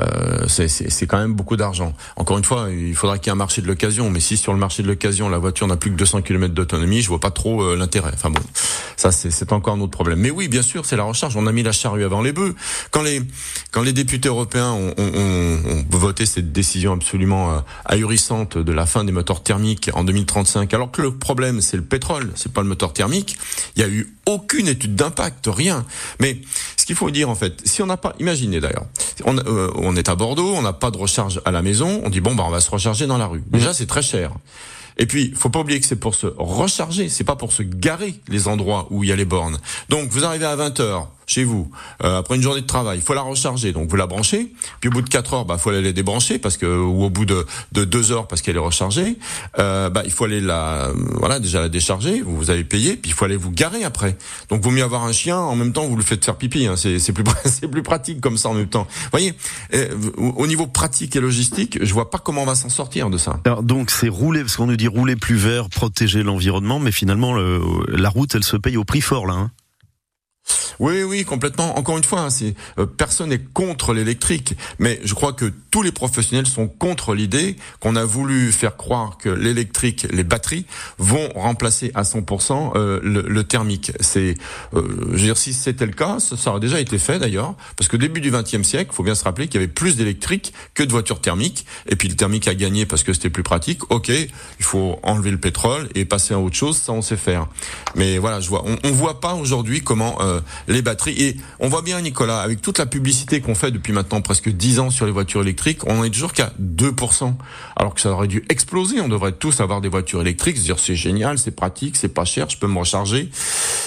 Euh, 0.00 0.46
c'est 0.46 1.06
quand 1.08 1.18
même 1.18 1.34
beaucoup 1.34 1.56
d'argent. 1.56 1.92
Encore 2.14 2.38
une 2.38 2.44
fois, 2.44 2.68
il 2.70 2.94
faudra 2.94 3.18
qu'il 3.18 3.26
y 3.26 3.30
ait 3.30 3.32
un 3.32 3.34
marché 3.34 3.62
de 3.62 3.66
l'occasion. 3.66 4.10
Mais 4.10 4.20
si 4.20 4.36
sur 4.36 4.52
le 4.52 4.60
marché 4.60 4.84
de 4.84 4.88
l'occasion, 4.88 5.28
la 5.28 5.38
voiture 5.38 5.66
n'a 5.66 5.76
plus 5.76 5.90
que 5.90 5.96
200 5.96 6.22
km 6.22 6.54
d'autonomie, 6.54 7.02
je 7.02 7.08
vois 7.08 7.18
pas 7.18 7.32
trop 7.32 7.74
l'intérêt. 7.74 8.12
Enfin 8.14 8.30
bon, 8.30 8.40
ça 8.96 9.10
c'est 9.10 9.52
encore 9.52 9.74
un 9.74 9.80
autre 9.80 9.90
problème. 9.90 10.20
Mais 10.20 10.30
oui, 10.30 10.46
bien 10.46 10.62
sûr, 10.62 10.86
c'est 10.86 10.96
la 10.96 11.02
recharge. 11.02 11.36
On 11.36 11.48
a 11.48 11.52
mis 11.52 11.64
la 11.64 11.72
charrue 11.72 12.04
avant 12.04 12.22
les 12.22 12.32
bœufs. 12.32 12.54
Quand 12.92 13.02
les 13.02 13.22
quand 13.72 13.82
les 13.82 13.92
députés 13.92 14.28
européens 14.28 14.70
ont, 14.70 14.94
ont, 14.96 15.58
ont 15.66 15.84
voté 15.90 16.26
cette 16.26 16.52
décision 16.52 16.92
absolument 16.92 17.62
ahurissante 17.84 18.56
de 18.56 18.72
la 18.72 18.86
fin 18.86 19.02
des 19.02 19.12
moteurs 19.12 19.42
thermiques 19.42 19.90
en 19.94 20.04
2035, 20.04 20.72
alors 20.74 20.92
que 20.92 21.02
le 21.02 21.10
problème 21.10 21.60
c'est 21.60 21.71
le 21.76 21.84
pétrole, 21.84 22.32
c'est 22.34 22.52
pas 22.52 22.62
le 22.62 22.68
moteur 22.68 22.92
thermique. 22.92 23.36
Il 23.76 23.82
y 23.82 23.84
a 23.84 23.88
eu 23.88 24.14
aucune 24.26 24.68
étude 24.68 24.94
d'impact, 24.94 25.48
rien. 25.48 25.84
Mais 26.20 26.40
ce 26.76 26.86
qu'il 26.86 26.96
faut 26.96 27.10
dire 27.10 27.28
en 27.28 27.34
fait, 27.34 27.60
si 27.64 27.82
on 27.82 27.86
n'a 27.86 27.96
pas, 27.96 28.14
imaginez 28.18 28.60
d'ailleurs, 28.60 28.86
on, 29.24 29.36
euh, 29.38 29.70
on, 29.76 29.96
est 29.96 30.08
à 30.08 30.14
Bordeaux, 30.14 30.52
on 30.54 30.62
n'a 30.62 30.72
pas 30.72 30.90
de 30.90 30.98
recharge 30.98 31.40
à 31.44 31.50
la 31.50 31.62
maison, 31.62 32.00
on 32.04 32.10
dit 32.10 32.20
bon 32.20 32.34
bah 32.34 32.44
on 32.46 32.50
va 32.50 32.60
se 32.60 32.70
recharger 32.70 33.06
dans 33.06 33.18
la 33.18 33.26
rue. 33.26 33.42
Déjà 33.48 33.74
c'est 33.74 33.86
très 33.86 34.02
cher. 34.02 34.32
Et 34.98 35.06
puis, 35.06 35.32
faut 35.34 35.48
pas 35.48 35.60
oublier 35.60 35.80
que 35.80 35.86
c'est 35.86 35.96
pour 35.96 36.14
se 36.14 36.26
recharger, 36.36 37.08
c'est 37.08 37.24
pas 37.24 37.36
pour 37.36 37.52
se 37.52 37.62
garer 37.62 38.14
les 38.28 38.48
endroits 38.48 38.86
où 38.90 39.04
il 39.04 39.08
y 39.08 39.12
a 39.12 39.16
les 39.16 39.24
bornes. 39.24 39.58
Donc, 39.88 40.10
vous 40.10 40.24
arrivez 40.24 40.44
à 40.44 40.54
20 40.56 40.80
heures, 40.80 41.08
chez 41.32 41.44
vous, 41.44 41.70
euh, 42.04 42.18
après 42.18 42.36
une 42.36 42.42
journée 42.42 42.60
de 42.60 42.66
travail, 42.66 42.98
il 42.98 43.02
faut 43.02 43.14
la 43.14 43.22
recharger, 43.22 43.72
donc 43.72 43.88
vous 43.88 43.96
la 43.96 44.06
branchez, 44.06 44.52
puis 44.80 44.88
au 44.88 44.92
bout 44.92 45.02
de 45.02 45.08
4 45.08 45.34
heures, 45.34 45.44
bah 45.44 45.56
faut 45.58 45.70
aller 45.70 45.82
la 45.82 45.92
débrancher 45.92 46.38
parce 46.38 46.56
que 46.56 46.66
ou 46.66 47.04
au 47.04 47.10
bout 47.10 47.24
de, 47.24 47.46
de 47.72 47.84
2 47.84 48.12
heures 48.12 48.28
parce 48.28 48.42
qu'elle 48.42 48.56
est 48.56 48.60
rechargée, 48.60 49.16
euh, 49.58 49.88
bah 49.88 50.02
il 50.04 50.12
faut 50.12 50.24
aller 50.24 50.40
la 50.40 50.90
voilà 50.94 51.40
déjà 51.40 51.60
la 51.60 51.68
décharger, 51.68 52.20
vous 52.20 52.50
avez 52.50 52.64
payé, 52.64 52.96
puis 52.96 53.10
il 53.10 53.14
faut 53.14 53.24
aller 53.24 53.36
vous 53.36 53.50
garer 53.50 53.84
après. 53.84 54.16
Donc 54.50 54.62
vaut 54.62 54.70
mieux 54.70 54.84
avoir 54.84 55.04
un 55.04 55.12
chien 55.12 55.38
en 55.38 55.56
même 55.56 55.72
temps 55.72 55.86
vous 55.86 55.96
le 55.96 56.02
faites 56.02 56.24
faire 56.24 56.36
pipi, 56.36 56.66
hein, 56.66 56.76
c'est 56.76 57.12
plus 57.70 57.82
pratique 57.82 58.20
comme 58.20 58.36
ça 58.36 58.50
en 58.50 58.54
même 58.54 58.68
temps. 58.68 58.86
Vous 58.90 59.08
voyez, 59.10 59.34
euh, 59.74 59.88
au 60.16 60.46
niveau 60.46 60.66
pratique 60.66 61.16
et 61.16 61.20
logistique, 61.20 61.78
je 61.82 61.92
vois 61.94 62.10
pas 62.10 62.18
comment 62.18 62.42
on 62.42 62.46
va 62.46 62.54
s'en 62.54 62.68
sortir 62.68 63.08
de 63.08 63.18
ça. 63.18 63.40
Alors 63.44 63.62
donc 63.62 63.90
c'est 63.90 64.08
rouler 64.08 64.42
parce 64.42 64.56
qu'on 64.56 64.66
nous 64.66 64.76
dit 64.76 64.88
rouler 64.88 65.16
plus 65.16 65.36
vert, 65.36 65.70
protéger 65.70 66.22
l'environnement, 66.22 66.78
mais 66.78 66.92
finalement 66.92 67.32
le, 67.32 67.60
la 67.88 68.10
route 68.10 68.34
elle 68.34 68.44
se 68.44 68.56
paye 68.56 68.76
au 68.76 68.84
prix 68.84 69.00
fort 69.00 69.26
là. 69.26 69.34
Hein. 69.34 69.50
Oui, 70.82 71.04
oui, 71.04 71.24
complètement. 71.24 71.78
Encore 71.78 71.96
une 71.96 72.02
fois, 72.02 72.22
hein, 72.22 72.30
c'est 72.30 72.56
euh, 72.80 72.86
personne 72.86 73.28
n'est 73.28 73.38
contre 73.38 73.94
l'électrique, 73.94 74.56
mais 74.80 74.98
je 75.04 75.14
crois 75.14 75.32
que 75.32 75.52
tous 75.70 75.80
les 75.82 75.92
professionnels 75.92 76.48
sont 76.48 76.66
contre 76.66 77.14
l'idée 77.14 77.54
qu'on 77.78 77.94
a 77.94 78.04
voulu 78.04 78.50
faire 78.50 78.76
croire 78.76 79.16
que 79.16 79.28
l'électrique, 79.28 80.08
les 80.10 80.24
batteries, 80.24 80.66
vont 80.98 81.28
remplacer 81.36 81.92
à 81.94 82.02
100% 82.02 82.72
euh, 82.74 82.98
le, 83.00 83.44
thermique. 83.44 83.92
C'est, 84.00 84.34
euh, 84.74 85.34
si 85.36 85.52
c'était 85.52 85.86
le 85.86 85.92
cas, 85.92 86.18
ça, 86.18 86.50
aurait 86.50 86.58
déjà 86.58 86.80
été 86.80 86.98
fait 86.98 87.20
d'ailleurs, 87.20 87.54
parce 87.76 87.86
que 87.86 87.96
début 87.96 88.20
du 88.20 88.32
XXe 88.32 88.64
siècle, 88.64 88.90
faut 88.92 89.04
bien 89.04 89.14
se 89.14 89.22
rappeler 89.22 89.46
qu'il 89.46 89.60
y 89.60 89.62
avait 89.62 89.72
plus 89.72 89.94
d'électrique 89.94 90.52
que 90.74 90.82
de 90.82 90.90
voitures 90.90 91.20
thermiques, 91.20 91.64
et 91.88 91.94
puis 91.94 92.08
le 92.08 92.16
thermique 92.16 92.48
a 92.48 92.56
gagné 92.56 92.86
parce 92.86 93.04
que 93.04 93.12
c'était 93.12 93.30
plus 93.30 93.44
pratique. 93.44 93.88
Ok, 93.92 94.08
il 94.08 94.64
faut 94.64 94.98
enlever 95.04 95.30
le 95.30 95.38
pétrole 95.38 95.88
et 95.94 96.04
passer 96.06 96.34
à 96.34 96.40
autre 96.40 96.56
chose, 96.56 96.76
ça 96.76 96.92
on 96.92 97.02
sait 97.02 97.16
faire. 97.16 97.46
Mais 97.94 98.18
voilà, 98.18 98.40
je 98.40 98.48
vois, 98.48 98.64
on, 98.66 98.76
on 98.82 98.90
voit 98.90 99.20
pas 99.20 99.34
aujourd'hui 99.34 99.80
comment 99.80 100.18
les 100.72 100.82
batteries. 100.82 101.20
Et 101.22 101.36
on 101.60 101.68
voit 101.68 101.82
bien, 101.82 102.00
Nicolas, 102.00 102.40
avec 102.40 102.60
toute 102.60 102.78
la 102.78 102.86
publicité 102.86 103.40
qu'on 103.40 103.54
fait 103.54 103.70
depuis 103.70 103.92
maintenant 103.92 104.20
presque 104.20 104.48
10 104.48 104.80
ans 104.80 104.90
sur 104.90 105.06
les 105.06 105.12
voitures 105.12 105.42
électriques, 105.42 105.86
on 105.86 106.04
est 106.04 106.10
toujours 106.10 106.32
qu'à 106.32 106.52
2%. 106.60 107.34
Alors 107.76 107.94
que 107.94 108.00
ça 108.00 108.10
aurait 108.10 108.28
dû 108.28 108.44
exploser. 108.48 109.00
On 109.00 109.08
devrait 109.08 109.32
tous 109.32 109.60
avoir 109.60 109.80
des 109.80 109.88
voitures 109.88 110.20
électriques, 110.20 110.56
se 110.56 110.62
dire 110.62 110.78
c'est 110.78 110.96
génial, 110.96 111.38
c'est 111.38 111.50
pratique, 111.50 111.96
c'est 111.96 112.08
pas 112.08 112.24
cher, 112.24 112.48
je 112.50 112.56
peux 112.56 112.66
me 112.66 112.78
recharger. 112.78 113.30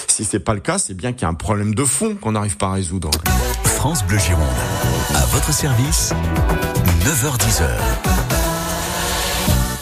Si 0.08 0.24
c'est 0.24 0.40
pas 0.40 0.54
le 0.54 0.60
cas, 0.60 0.78
c'est 0.78 0.94
bien 0.94 1.12
qu'il 1.12 1.22
y 1.22 1.24
a 1.26 1.28
un 1.28 1.34
problème 1.34 1.74
de 1.74 1.84
fond 1.84 2.14
qu'on 2.14 2.32
n'arrive 2.32 2.56
pas 2.56 2.68
à 2.68 2.72
résoudre. 2.72 3.10
France 3.64 4.04
Bleu 4.06 4.18
Gironde, 4.18 4.46
à 5.14 5.26
votre 5.26 5.52
service, 5.52 6.12
9h10h. 7.04 8.35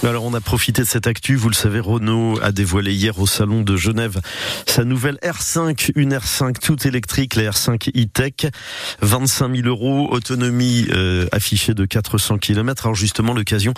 Alors 0.04 0.24
on 0.24 0.34
a 0.34 0.40
profité 0.42 0.82
de 0.82 0.86
cette 0.86 1.06
actu, 1.06 1.34
vous 1.34 1.48
le 1.48 1.54
savez, 1.54 1.80
Renault 1.80 2.38
a 2.42 2.52
dévoilé 2.52 2.92
hier 2.92 3.18
au 3.18 3.26
salon 3.26 3.62
de 3.62 3.74
Genève 3.74 4.20
sa 4.66 4.84
nouvelle 4.84 5.18
R5, 5.22 5.92
une 5.94 6.12
R5 6.12 6.58
toute 6.58 6.84
électrique, 6.84 7.36
la 7.36 7.50
R5 7.50 7.88
e-Tech, 7.96 8.50
25 9.00 9.56
000 9.56 9.66
euros, 9.66 10.12
autonomie 10.12 10.86
euh, 10.90 11.26
affichée 11.32 11.72
de 11.72 11.86
400 11.86 12.36
km. 12.36 12.84
Alors 12.84 12.94
justement 12.94 13.32
l'occasion 13.32 13.72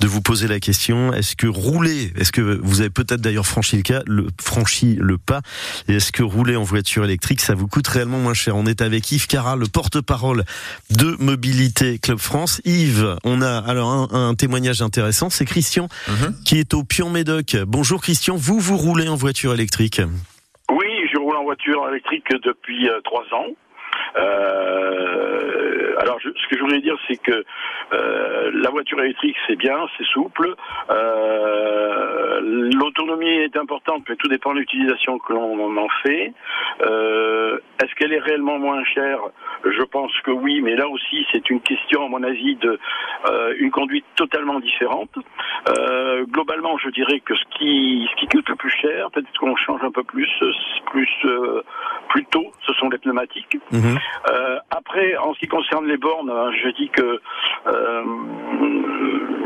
de 0.00 0.06
vous 0.06 0.20
poser 0.20 0.48
la 0.48 0.60
question, 0.60 1.14
est-ce 1.14 1.34
que 1.34 1.46
rouler, 1.46 2.12
est-ce 2.16 2.32
que 2.32 2.60
vous 2.62 2.80
avez 2.80 2.90
peut-être 2.90 3.22
d'ailleurs 3.22 3.46
franchi 3.46 3.76
le 3.76 3.82
cas, 3.82 4.02
le, 4.06 4.26
franchi 4.38 4.98
le 5.00 5.16
pas, 5.16 5.40
est-ce 5.88 6.12
que 6.12 6.22
rouler 6.22 6.56
en 6.56 6.62
voiture 6.62 7.04
électrique, 7.04 7.40
ça 7.40 7.54
vous 7.54 7.68
coûte 7.68 7.88
réellement 7.88 8.18
moins 8.18 8.34
cher? 8.34 8.54
On 8.54 8.66
est 8.66 8.82
avec 8.82 9.10
Yves 9.12 9.28
Cara, 9.28 9.56
le 9.56 9.66
porte-parole 9.66 10.44
de 10.90 11.16
Mobilité 11.20 11.98
Club 11.98 12.18
France. 12.18 12.60
Yves, 12.66 13.16
on 13.24 13.40
a 13.40 13.58
alors 13.58 13.90
un, 13.90 14.28
un 14.28 14.34
témoignage 14.34 14.82
intéressant, 14.82 15.30
c'est 15.30 15.46
Christian 15.46 15.69
Mhm. 15.78 16.34
qui 16.44 16.58
est 16.58 16.74
au 16.74 16.82
Pion-Médoc. 16.82 17.56
Bonjour 17.66 18.00
Christian, 18.00 18.36
vous, 18.36 18.58
vous 18.58 18.76
roulez 18.76 19.08
en 19.08 19.16
voiture 19.16 19.54
électrique? 19.54 20.00
Oui, 20.70 20.86
je 21.12 21.18
roule 21.18 21.36
en 21.36 21.44
voiture 21.44 21.88
électrique 21.88 22.26
depuis 22.44 22.88
euh, 22.88 23.00
trois 23.04 23.24
ans. 23.32 23.46
Euh, 24.16 25.79
alors, 26.00 26.18
ce 26.22 26.48
que 26.48 26.56
je 26.56 26.60
voulais 26.60 26.80
dire, 26.80 26.96
c'est 27.06 27.20
que 27.20 27.44
euh, 27.92 28.50
la 28.54 28.70
voiture 28.70 29.00
électrique, 29.00 29.36
c'est 29.46 29.56
bien, 29.56 29.76
c'est 29.98 30.06
souple. 30.06 30.54
Euh, 30.90 32.40
L'autonomie 32.42 33.28
est 33.28 33.56
importante, 33.58 34.04
mais 34.08 34.16
tout 34.16 34.28
dépend 34.28 34.54
de 34.54 34.60
l'utilisation 34.60 35.18
que 35.18 35.34
l'on 35.34 35.76
en 35.76 35.88
fait. 36.02 36.32
Euh, 36.86 37.58
Est-ce 37.82 37.94
qu'elle 37.96 38.14
est 38.14 38.18
réellement 38.18 38.58
moins 38.58 38.82
chère? 38.84 39.20
Je 39.64 39.82
pense 39.82 40.10
que 40.24 40.30
oui, 40.30 40.62
mais 40.62 40.74
là 40.74 40.88
aussi, 40.88 41.26
c'est 41.32 41.50
une 41.50 41.60
question, 41.60 42.06
à 42.06 42.08
mon 42.08 42.22
avis, 42.22 42.56
de 42.56 42.78
une 43.58 43.70
conduite 43.70 44.06
totalement 44.16 44.58
différente. 44.58 45.10
Globalement, 46.30 46.78
je 46.78 46.88
dirais 46.88 47.20
que 47.20 47.34
ce 47.34 47.44
qui, 47.58 48.08
ce 48.10 48.20
qui 48.20 48.26
coûte 48.26 48.48
le 48.48 48.56
plus 48.56 48.70
cher, 48.70 49.10
peut-être 49.10 49.38
qu'on 49.38 49.56
change 49.56 49.82
un 49.84 49.90
peu 49.90 50.02
plus, 50.02 50.30
plus, 50.90 51.10
plus 52.08 52.24
tôt, 52.26 52.50
ce 52.66 52.72
sont 52.74 52.88
les 52.88 52.98
pneumatiques. 52.98 53.58
Mhm. 53.70 53.98
Après, 54.70 55.16
en 55.18 55.34
ce 55.34 55.40
qui 55.40 55.48
concerne 55.48 55.89
les 55.90 55.96
bornes, 55.96 56.30
hein, 56.30 56.50
je 56.62 56.68
dis 56.70 56.88
que 56.88 57.20
euh, 57.66 58.04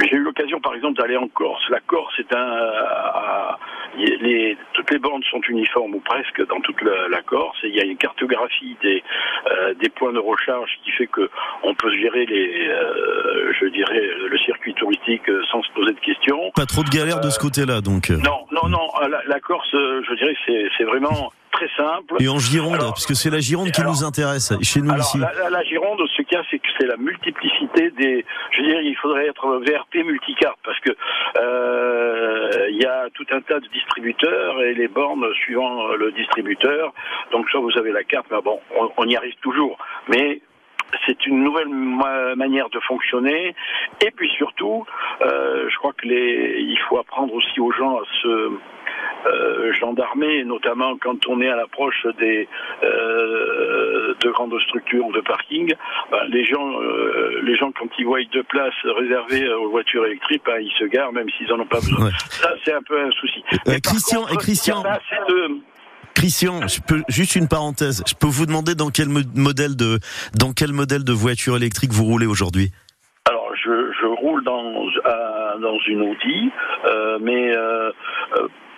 j'ai 0.05 0.17
eu 0.17 0.23
l'occasion, 0.23 0.61
par 0.61 0.75
exemple, 0.75 1.01
d'aller 1.01 1.17
en 1.17 1.29
Corse. 1.29 1.63
La 1.71 1.81
Corse 1.81 2.19
est 2.19 2.35
un, 2.35 3.57
les, 3.97 4.57
toutes 4.75 4.91
les 4.91 4.99
bornes 4.99 5.23
sont 5.31 5.41
uniformes 5.49 5.95
ou 5.95 6.01
presque 6.01 6.47
dans 6.47 6.61
toute 6.61 6.81
la, 6.83 7.23
Corse. 7.23 7.57
Et 7.65 7.69
il 7.69 7.75
y 7.75 7.81
a 7.81 7.85
une 7.85 7.97
cartographie 7.97 8.77
des 8.83 9.03
euh, 9.51 9.75
des 9.75 9.89
points 9.89 10.13
de 10.13 10.19
recharge 10.19 10.71
qui 10.85 10.91
fait 10.91 11.07
que 11.07 11.31
on 11.63 11.75
peut 11.75 11.93
gérer 11.93 12.27
les, 12.27 12.69
je 13.61 13.67
dirais, 13.67 14.03
le 14.29 14.39
circuit 14.39 14.75
touristique 14.75 15.31
sans 15.51 15.63
se 15.63 15.73
poser 15.73 15.95
de 15.95 16.01
questions. 16.01 16.51
Pas 16.55 16.67
trop 16.67 16.83
de 16.83 16.91
galères 16.91 17.21
de 17.21 17.31
ce 17.31 17.39
côté-là, 17.39 17.81
donc. 17.81 18.11
Non, 18.11 18.47
non, 18.51 18.69
non. 18.69 18.89
La, 19.09 19.23
la 19.27 19.41
Corse, 19.41 19.71
je 19.73 20.15
dirais, 20.17 20.37
c'est 20.47 20.69
c'est 20.77 20.85
vraiment 20.85 21.33
très 21.55 21.69
simple. 21.77 22.17
Et 22.21 22.29
en 22.29 22.39
Gironde, 22.39 22.79
parce 22.79 23.07
que 23.07 23.15
c'est 23.15 23.31
la 23.31 23.41
Gironde 23.41 23.71
qui 23.71 23.83
nous 23.83 24.05
intéresse, 24.05 24.53
chez 24.63 24.81
nous 24.81 24.95
ici. 24.97 25.19
La, 25.19 25.51
la, 25.51 25.63
Gironde, 25.65 26.01
ce 26.17 26.23
qu'il 26.23 26.37
y 26.37 26.41
a, 26.41 26.45
c'est 26.51 26.59
que 26.59 26.69
c'est 26.79 26.87
la 26.87 26.97
multiplicité 26.97 27.91
des. 27.91 28.25
Je 28.53 28.61
veux 28.61 28.69
dire, 28.69 28.81
il 28.81 28.97
faudrait 28.97 29.27
être 29.27 29.47
VRP 29.67 30.05
multicarte 30.05 30.59
parce 30.65 30.79
que 30.81 30.91
euh, 31.39 32.69
il 32.71 32.83
y 32.83 32.87
a 32.87 33.09
tout 33.15 33.27
un 33.31 33.41
tas 33.41 33.61
de 33.61 33.69
distributeurs 33.69 34.61
et 34.63 34.75
les 34.75 34.89
bornes 34.89 35.27
suivant 35.45 35.89
le 35.89 36.13
distributeur. 36.13 36.93
Donc 37.33 37.49
soit 37.51 37.61
vous 37.61 37.77
avez 37.79 37.93
la 37.93 38.05
carte, 38.05 38.27
mais 38.31 38.43
bon, 38.43 38.61
on, 38.79 38.91
on 38.97 39.09
y 39.09 39.17
arrive 39.17 39.35
toujours. 39.41 39.79
Mais 40.09 40.41
c'est 41.07 41.27
une 41.27 41.43
nouvelle 41.43 41.69
manière 41.69 42.69
de 42.71 42.81
fonctionner. 42.81 43.55
Et 44.01 44.11
puis 44.11 44.31
surtout, 44.37 44.85
euh, 45.23 45.69
je 45.69 45.77
crois 45.79 45.93
que 45.93 46.07
les, 46.07 46.57
il 46.61 46.79
faut 46.89 46.99
apprendre 46.99 47.35
aussi 47.35 47.61
aux 47.61 47.73
gens 47.73 47.99
à 47.99 48.03
se 48.23 48.51
euh, 49.27 49.73
gendarmer, 49.75 50.45
notamment 50.45 50.97
quand 50.99 51.27
on 51.29 51.41
est 51.41 51.49
à 51.49 51.57
l'approche 51.57 52.07
des 52.19 52.49
euh, 52.83 54.15
de 54.21 54.31
grandes 54.31 54.59
structures 54.63 55.11
de 55.13 55.21
parking. 55.21 55.73
Ben, 56.11 56.19
les 56.29 56.45
gens, 56.45 56.81
euh, 56.81 57.41
les 57.43 57.57
gens 57.57 57.73
quand 57.73 57.89
ils 57.99 58.05
voient 58.05 58.21
deux 58.33 58.43
places 58.43 58.75
réservées 58.85 59.49
aux 59.55 59.71
voitures 59.71 60.07
électriques, 60.07 60.43
ben, 60.45 60.61
ils 60.61 60.73
se 60.79 60.85
garent 60.85 61.13
même 61.13 61.29
s'ils 61.37 61.53
en 61.53 61.61
ont 61.61 61.67
pas 61.67 61.81
besoin. 61.81 62.11
Ça, 62.31 62.51
c'est 62.65 62.73
un 62.73 62.83
peu 62.83 63.01
un 63.01 63.11
souci. 63.13 63.43
Christian, 63.83 64.27
et 64.29 64.37
Christian. 64.37 64.83
Christian, 66.15 66.69
je 66.69 66.81
peux 66.81 67.03
juste 67.09 67.35
une 67.35 67.49
parenthèse. 67.49 68.05
Je 68.07 68.15
peux 68.15 68.29
vous 68.29 68.47
demander 68.47 68.75
dans 68.75 68.91
quel 68.91 69.09
modèle 69.09 69.77
de 69.77 69.99
dans 70.39 70.53
quel 70.53 70.73
modèle 70.73 71.03
de 71.03 71.13
voiture 71.13 71.57
électrique 71.57 71.93
vous 71.93 72.05
roulez 72.05 72.27
aujourd'hui? 72.27 72.71
Alors, 73.29 73.51
je, 73.57 73.91
je, 74.01 74.07
roule 74.07 74.45
dans 74.45 74.85
dans 75.61 75.79
une 75.87 76.03
Audi, 76.03 76.51
euh, 76.87 77.19
mais 77.21 77.55
euh, 77.55 77.91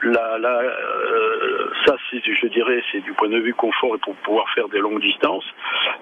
Là, 0.02 0.38
là, 0.38 0.60
euh, 0.60 1.70
ça, 1.86 1.96
c'est, 2.10 2.22
je 2.22 2.46
dirais, 2.48 2.82
c'est 2.92 3.00
du 3.00 3.12
point 3.12 3.28
de 3.28 3.38
vue 3.38 3.54
confort 3.54 3.94
et 3.94 3.98
pour 3.98 4.14
pouvoir 4.16 4.48
faire 4.50 4.68
des 4.68 4.78
longues 4.78 5.00
distances. 5.00 5.46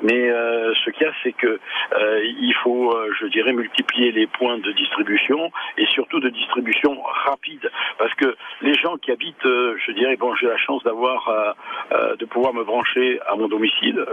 Mais 0.03 0.31
euh, 0.31 0.75
ce 0.85 0.91
qu'il 0.91 1.07
y 1.07 1.09
a, 1.09 1.13
c'est 1.23 1.33
que 1.33 1.61
euh, 1.99 2.25
il 2.25 2.55
faut, 2.63 2.93
euh, 2.93 3.13
je 3.21 3.27
dirais, 3.27 3.53
multiplier 3.53 4.13
les 4.13 4.27
points 4.27 4.59
de 4.59 4.73
distribution 4.73 5.51
et 5.79 5.87
surtout 5.87 6.21
de 6.21 6.29
distribution 6.29 7.01
rapide, 7.27 7.71
parce 7.99 8.13
que 8.15 8.37
les 8.63 8.75
gens 8.75 8.97
qui 8.97 9.13
habitent, 9.13 9.47
euh, 9.47 9.77
je 9.87 9.93
dirais, 9.93 10.17
bon, 10.17 10.35
j'ai 10.35 10.47
la 10.47 10.57
chance 10.59 10.83
d'avoir, 10.83 11.55
de 12.19 12.25
pouvoir 12.25 12.53
me 12.55 12.65
brancher 12.65 13.21
à 13.27 13.37
mon 13.37 13.49
domicile, 13.49 14.05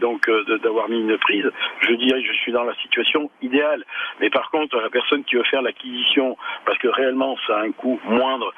donc 0.00 0.30
d'avoir 0.62 0.88
mis 0.88 1.00
une 1.00 1.18
prise. 1.18 1.50
Je 1.80 1.92
dirais, 1.94 2.22
je 2.22 2.32
suis 2.32 2.52
dans 2.52 2.64
la 2.64 2.74
situation 2.76 3.30
idéale. 3.42 3.84
Mais 4.20 4.30
par 4.30 4.50
contre, 4.50 4.80
la 4.80 4.90
personne 4.90 5.24
qui 5.24 5.36
veut 5.36 5.44
faire 5.44 5.62
l'acquisition, 5.62 6.36
parce 6.64 6.78
que 6.78 6.88
réellement, 6.88 7.36
ça 7.46 7.58
a 7.58 7.62
un 7.62 7.72
coût 7.72 8.00
moindre 8.04 8.52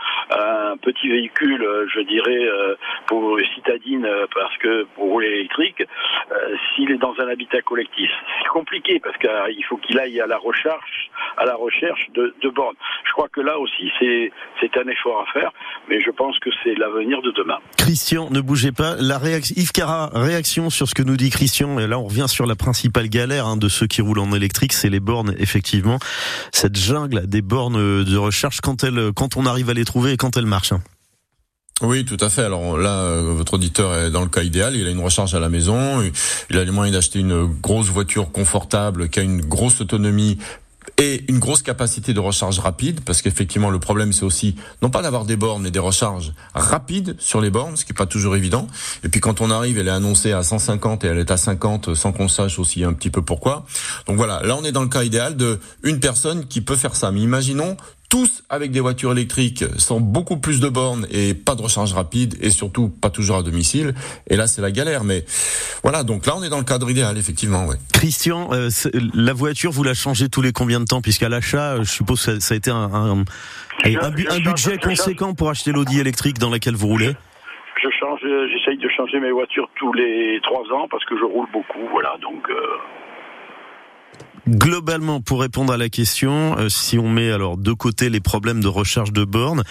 un 0.59 0.77
petit 0.77 1.09
véhicule, 1.09 1.63
euh, 1.63 1.87
je 1.93 2.01
dirais, 2.01 2.45
euh, 2.45 2.75
pour 3.07 3.39
citadine, 3.55 4.05
euh, 4.05 4.27
parce 4.35 4.57
que 4.59 4.85
pour 4.95 5.11
rouler 5.11 5.29
électrique, 5.29 5.83
s'il 6.75 6.91
est 6.91 6.99
dans 6.99 7.15
un 7.19 7.29
habitat 7.29 7.63
collectif, 7.63 8.11
c'est 8.43 8.49
compliqué 8.49 9.01
parce 9.01 9.17
qu'il 9.19 9.65
faut 9.65 9.77
qu'il 9.79 9.99
aille 9.99 10.21
à 10.21 10.27
la 10.27 10.39
recherche, 10.39 11.11
à 11.37 11.45
la 11.45 11.55
recherche 11.55 12.09
de, 12.15 12.35
de 12.43 12.49
bornes. 12.49 12.77
Je 13.07 13.13
crois 13.13 13.29
que 13.29 13.41
là 13.41 13.59
aussi, 13.59 13.91
c'est 13.99 14.33
c'est 14.61 14.77
un 14.77 14.89
effort 14.89 15.25
à 15.27 15.33
faire, 15.33 15.51
mais 15.89 16.01
je 16.01 16.11
pense 16.11 16.39
que 16.41 16.51
c'est 16.63 16.75
l'avenir 16.75 17.23
de 17.23 17.31
demain. 17.33 17.59
Christian, 17.77 18.29
ne 18.31 18.41
bougez 18.41 18.73
pas. 18.73 18.97
La 18.99 19.19
réaction, 19.19 19.55
Yves 19.57 19.73
Cara, 19.73 20.11
réaction 20.13 20.71
sur 20.71 20.89
ce 20.89 20.95
que 20.95 21.03
nous 21.03 21.17
dit 21.17 21.31
Christian. 21.31 21.79
Et 21.79 21.87
là, 21.87 21.99
on 21.99 22.05
revient 22.05 22.29
sur 22.29 22.47
la 22.47 22.57
principale 22.57 23.09
galère 23.09 23.47
hein, 23.47 23.57
de 23.57 23.69
ceux 23.69 23.87
qui 23.87 24.03
roulent 24.03 24.19
en 24.19 24.33
électrique, 24.33 24.73
c'est 24.73 24.91
les 24.91 25.01
bornes. 25.01 25.35
Effectivement, 25.39 25.99
cette 26.53 26.77
jungle 26.77 27.27
des 27.27 27.43
bornes 27.43 28.05
de 28.05 28.17
recharge 28.17 28.61
quand 28.61 28.85
elles, 28.85 29.13
quand 29.15 29.37
on 29.37 29.47
arrive 29.47 29.71
à 29.71 29.75
les 29.75 29.85
trouver 29.85 30.13
et 30.13 30.17
quand 30.17 30.37
elles 30.37 30.47
marchent. 30.49 30.73
Hein. 30.73 30.83
Oui, 31.81 32.05
tout 32.05 32.17
à 32.21 32.29
fait. 32.29 32.43
Alors 32.43 32.77
là, 32.77 32.91
euh, 32.91 33.33
votre 33.37 33.55
auditeur 33.55 33.95
est 33.95 34.11
dans 34.11 34.23
le 34.23 34.29
cas 34.29 34.43
idéal. 34.43 34.75
Il 34.75 34.87
a 34.87 34.91
une 34.91 35.01
recharge 35.01 35.35
à 35.35 35.41
la 35.41 35.49
maison. 35.49 36.03
Il 36.51 36.59
a 36.59 36.65
les 36.65 36.71
moyens 36.73 36.97
d'acheter 36.97 37.21
une 37.21 37.47
grosse 37.47 37.87
voiture 37.87 38.33
confortable 38.33 39.09
qui 39.09 39.21
a 39.21 39.23
une 39.23 39.41
grosse 39.41 39.81
autonomie 39.81 40.39
et 40.97 41.25
une 41.29 41.39
grosse 41.39 41.63
capacité 41.63 42.15
de 42.15 42.21
recharge 42.21 42.59
rapide, 42.59 43.01
parce 43.05 43.23
qu'effectivement 43.23 43.71
le 43.71 43.79
problème 43.79 44.13
c'est 44.13 44.25
aussi 44.25 44.57
non 44.83 44.91
pas 44.91 45.03
d'avoir 45.03 45.25
des 45.25 45.37
bornes 45.37 45.63
mais 45.63 45.71
des 45.71 45.79
recharges 45.79 46.33
rapides 46.55 47.15
sur 47.19 47.41
les 47.41 47.51
bornes, 47.51 47.77
ce 47.77 47.85
qui 47.85 47.93
est 47.93 47.97
pas 47.97 48.07
toujours 48.07 48.37
évident. 48.37 48.67
Et 49.05 49.09
puis 49.09 49.21
quand 49.21 49.41
on 49.41 49.51
arrive, 49.51 49.79
elle 49.79 49.89
est 49.89 49.93
annoncée 49.93 50.33
à 50.33 50.43
150 50.43 51.05
et 51.05 51.09
elle 51.09 51.19
est 51.19 51.31
à 51.31 51.37
50 51.37 51.95
sans 51.95 52.13
qu'on 52.13 52.29
sache 52.29 52.59
aussi 52.59 52.85
un 52.85 52.93
petit 52.93 53.11
peu 53.11 53.23
pourquoi. 53.23 53.65
Donc 54.07 54.17
voilà, 54.17 54.43
là 54.43 54.57
on 54.57 54.65
est 54.65 54.73
dans 54.73 54.83
le 54.83 54.89
cas 54.89 55.05
idéal 55.05 55.37
de 55.37 55.61
une 55.83 56.01
personne 56.01 56.47
qui 56.47 56.61
peut 56.61 56.77
faire 56.77 56.97
ça. 56.97 57.13
Mais 57.13 57.21
imaginons 57.21 57.77
tous 58.09 58.43
avec 58.49 58.71
des 58.71 58.81
voitures 58.81 59.13
électriques 59.13 59.65
sans 59.77 60.01
beaucoup 60.01 60.39
plus 60.39 60.61
de 60.61 60.69
bornes 60.69 61.07
et 61.11 61.35
pas 61.35 61.55
de 61.55 61.63
recharge 61.63 61.93
rapide 61.93 62.37
et 62.41 62.51
surtout 62.51 62.89
pas 62.89 63.11
toujours 63.11 63.37
à 63.37 63.43
domicile. 63.43 63.95
Et 64.29 64.37
là, 64.37 64.47
c'est 64.47 64.63
la 64.63 64.71
galère. 64.71 65.05
Mais 65.05 65.25
voilà, 65.83 66.03
donc 66.05 66.27
là, 66.27 66.35
on 66.37 66.43
est 66.43 66.49
dans 66.49 66.59
le 66.59 66.65
cadre 66.65 66.91
idéal, 66.91 67.19
effectivement. 67.19 67.67
Ouais. 67.67 67.77
Christian, 67.93 68.49
euh, 68.53 68.71
la 69.15 69.33
voiture, 69.33 69.71
vous 69.71 69.85
la 69.85 69.95
changez 69.95 70.29
tous 70.29 70.43
les 70.43 70.53
combien 70.53 70.81
de 70.81 70.87
temps? 70.87 71.03
Puisqu'à 71.03 71.29
l'achat, 71.29 71.75
euh, 71.75 71.85
je 71.85 71.91
suppose 71.91 72.25
que 72.25 72.41
ça, 72.41 72.55
a 72.55 72.57
été 72.57 72.71
un, 72.71 72.91
un, 72.93 73.25
un, 73.85 74.41
budget 74.41 74.79
conséquent 74.79 75.35
pour 75.35 75.51
acheter 75.51 75.73
l'Audi 75.73 76.01
électrique 76.01 76.39
dans 76.39 76.51
laquelle 76.51 76.75
vous 76.75 76.89
roulez? 76.89 77.13
Je 77.83 77.89
change, 78.01 78.21
j'essaye 78.53 78.79
de 78.79 78.89
changer 78.89 79.21
mes 79.21 79.31
voitures 79.31 79.69
tous 79.77 79.93
les 79.93 80.41
trois 80.43 80.65
ans 80.75 80.89
parce 80.91 81.05
que 81.05 81.17
je 81.17 81.25
roule 81.25 81.47
beaucoup, 81.53 81.87
voilà. 81.93 82.17
Donc, 82.21 82.49
euh, 82.51 82.55
Globalement, 84.49 85.21
pour 85.21 85.43
répondre 85.43 85.75
à 85.75 85.77
la 85.77 85.91
question, 85.91 86.57
euh, 86.57 86.71
si 86.71 86.99
on 86.99 87.11
met 87.11 87.31
alors 87.31 87.59
de 87.59 87.73
côté 87.75 88.09
les 88.09 88.21
problèmes 88.21 88.63
de 88.63 88.69
recharge 88.69 89.13
de 89.13 89.25
bornes, 89.25 89.63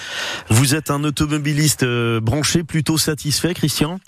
vous 0.49 0.75
êtes 0.75 0.91
un 0.91 1.03
automobiliste 1.03 1.81
euh, 1.81 2.19
branché 2.21 2.63
plutôt 2.63 2.97
satisfait, 2.99 3.55
Christian? 3.55 3.99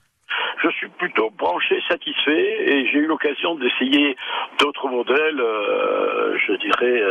Je 0.63 0.69
suis 0.69 0.89
plutôt 0.99 1.31
branché, 1.39 1.78
satisfait, 1.89 2.71
et 2.71 2.87
j'ai 2.87 2.99
eu 2.99 3.07
l'occasion 3.07 3.55
d'essayer 3.55 4.15
d'autres 4.59 4.87
modèles, 4.87 5.39
euh, 5.39 6.37
je 6.45 6.53
dirais 6.53 7.01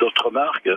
d'autres 0.00 0.30
marques. 0.30 0.70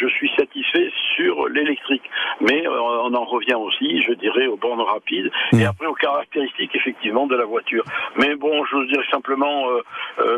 je 0.00 0.06
suis 0.08 0.30
satisfait 0.38 0.90
sur 1.16 1.48
l'électrique, 1.48 2.08
mais 2.40 2.66
on 2.68 3.14
en 3.14 3.24
revient 3.24 3.54
aussi, 3.54 4.02
je 4.02 4.12
dirais, 4.14 4.46
aux 4.46 4.56
bornes 4.56 4.80
rapides 4.80 5.30
et 5.52 5.56
mmh. 5.56 5.66
après 5.66 5.86
aux 5.86 5.94
caractéristiques 5.94 6.74
effectivement 6.74 7.26
de 7.26 7.36
la 7.36 7.44
voiture. 7.44 7.84
Mais 8.16 8.34
bon, 8.36 8.64
je 8.66 8.86
dirais 8.88 9.04
simplement 9.10 9.64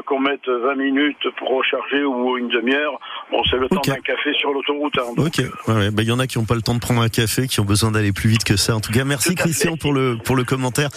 qu'on 0.07 0.21
mette 0.21 0.49
20 0.49 0.75
minutes 0.76 1.29
pour 1.37 1.50
recharger 1.50 2.05
ou 2.05 2.37
une 2.38 2.49
demi-heure. 2.49 2.99
Bon, 3.31 3.43
c'est 3.50 3.57
le 3.57 3.69
temps 3.69 3.81
d'un 3.87 3.95
café 3.97 4.33
sur 4.35 4.52
l'autoroute. 4.52 4.99
Hein, 4.99 5.12
ok. 5.17 5.40
Euh, 5.69 5.90
bah, 5.90 6.02
il 6.02 6.09
y 6.09 6.12
en 6.12 6.19
a 6.19 6.26
qui 6.26 6.38
n'ont 6.38 6.45
pas 6.45 6.55
le 6.55 6.62
temps 6.62 6.75
de 6.75 6.81
prendre 6.81 7.00
un 7.00 7.09
café, 7.09 7.47
qui 7.47 7.61
ont 7.61 7.64
besoin 7.64 7.90
d'aller 7.90 8.12
plus 8.12 8.29
vite 8.29 8.45
que 8.45 8.57
ça. 8.57 8.75
En 8.75 8.81
tout 8.81 8.93
cas, 8.93 9.05
merci 9.05 9.35
Christian 9.35 9.76
pour 9.76 9.93
le 9.93 10.17
pour 10.17 10.37
le 10.37 10.45
commentaire 10.45 10.90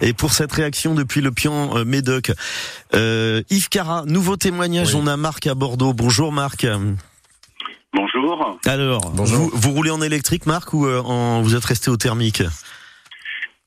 et 0.00 0.12
pour 0.12 0.32
cette 0.32 0.52
réaction 0.60 0.94
depuis 0.94 1.20
le 1.20 1.32
Pian 1.32 1.76
euh, 1.76 1.84
Médoc. 1.84 2.32
Euh, 2.94 3.42
Yves 3.50 3.68
Cara, 3.68 4.04
nouveau 4.06 4.36
témoignage. 4.36 4.94
On 4.94 5.06
a 5.06 5.16
Marc 5.16 5.46
à 5.46 5.54
Bordeaux. 5.54 5.92
Bonjour 5.92 6.32
Marc. 6.32 6.66
Bonjour. 7.92 8.58
Alors, 8.66 9.10
Vous, 9.14 9.50
vous, 9.52 9.70
roulez 9.72 9.90
en 9.90 10.02
électrique, 10.02 10.46
Marc, 10.46 10.72
ou 10.74 10.86
euh, 10.86 11.00
en, 11.00 11.42
vous 11.42 11.56
êtes 11.56 11.64
resté 11.64 11.90
au 11.90 11.96
thermique 11.96 12.42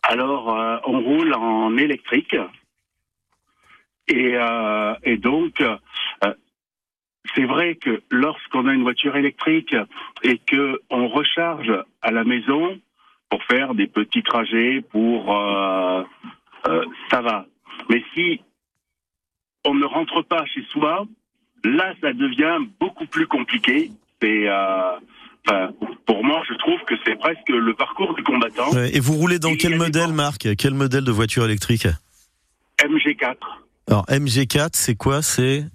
Alors, 0.04 0.48
on 0.88 1.02
roule 1.02 1.34
en 1.34 1.76
électrique. 1.78 2.36
Et, 4.08 4.36
euh, 4.36 4.94
et 5.04 5.18
donc, 5.18 5.62
euh, 5.62 5.78
c'est 7.36 7.46
vrai 7.46 7.76
que 7.76 8.02
lorsqu'on 8.12 8.68
a 8.68 8.74
une 8.74 8.84
voiture 8.84 9.16
électrique 9.16 9.76
et 10.24 10.38
que 10.38 10.82
on 10.90 11.08
recharge 11.08 11.72
à 12.02 12.12
la 12.12 12.24
maison 12.24 12.80
pour 13.30 13.44
faire 13.46 13.74
des 13.74 13.88
petits 13.88 14.24
trajets, 14.24 14.84
pour 14.92 15.36
euh, 15.36 16.04
euh, 16.68 16.86
ça 17.12 17.22
va. 17.22 17.46
Mais 17.90 18.04
si 18.14 18.42
on 19.66 19.74
ne 19.74 19.86
rentre 19.86 20.22
pas 20.24 20.46
chez 20.46 20.64
soi, 20.72 21.06
là, 21.64 21.94
ça 22.02 22.14
devient 22.14 22.58
beaucoup 22.80 23.06
plus 23.06 23.28
compliqué. 23.28 23.92
C'est 24.22 24.48
Enfin, 25.46 25.72
pour 26.06 26.24
moi, 26.24 26.42
je 26.48 26.54
trouve 26.56 26.80
que 26.88 26.96
c'est 27.06 27.18
presque 27.20 27.50
le 27.50 27.74
parcours 27.74 28.14
du 28.14 28.24
combattant. 28.24 28.72
Et 28.94 29.00
vous 29.00 29.14
roulez 29.14 29.40
dans 29.40 29.56
quel 29.56 29.76
modèle, 29.76 30.14
Marc? 30.14 30.56
Quel 30.58 30.74
modèle 30.74 31.04
de 31.04 31.12
voiture 31.12 31.44
électrique? 31.44 31.88
MG4. 32.80 33.36
Alors 33.88 34.06
MG4, 34.06 34.70
c'est 34.74 34.96
quoi? 34.96 35.22
C'est 35.22 35.66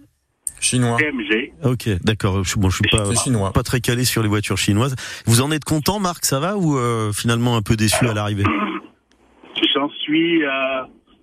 chinois. 0.61 0.97
MG. 0.97 1.53
Ok, 1.63 1.89
d'accord. 2.03 2.43
Bon, 2.57 2.71
je 2.71 2.77
suis 2.77 2.85
pas 2.91 3.15
chinois. 3.15 3.53
pas 3.53 3.63
très 3.63 3.81
calé 3.81 4.05
sur 4.05 4.23
les 4.23 4.29
voitures 4.29 4.57
chinoises. 4.59 4.97
Vous 5.27 5.43
en 5.43 5.51
êtes 5.51 5.65
content, 5.65 6.01
Marc? 6.01 6.25
Ça 6.25 6.41
va 6.41 6.57
ou 6.57 6.79
euh, 6.79 7.13
finalement 7.13 7.57
un 7.57 7.63
peu 7.63 7.77
déçu 7.77 8.09
à 8.09 8.15
l'arrivée? 8.15 8.45
J'en 9.75 9.89
suis 9.91 10.45
euh, 10.45 10.83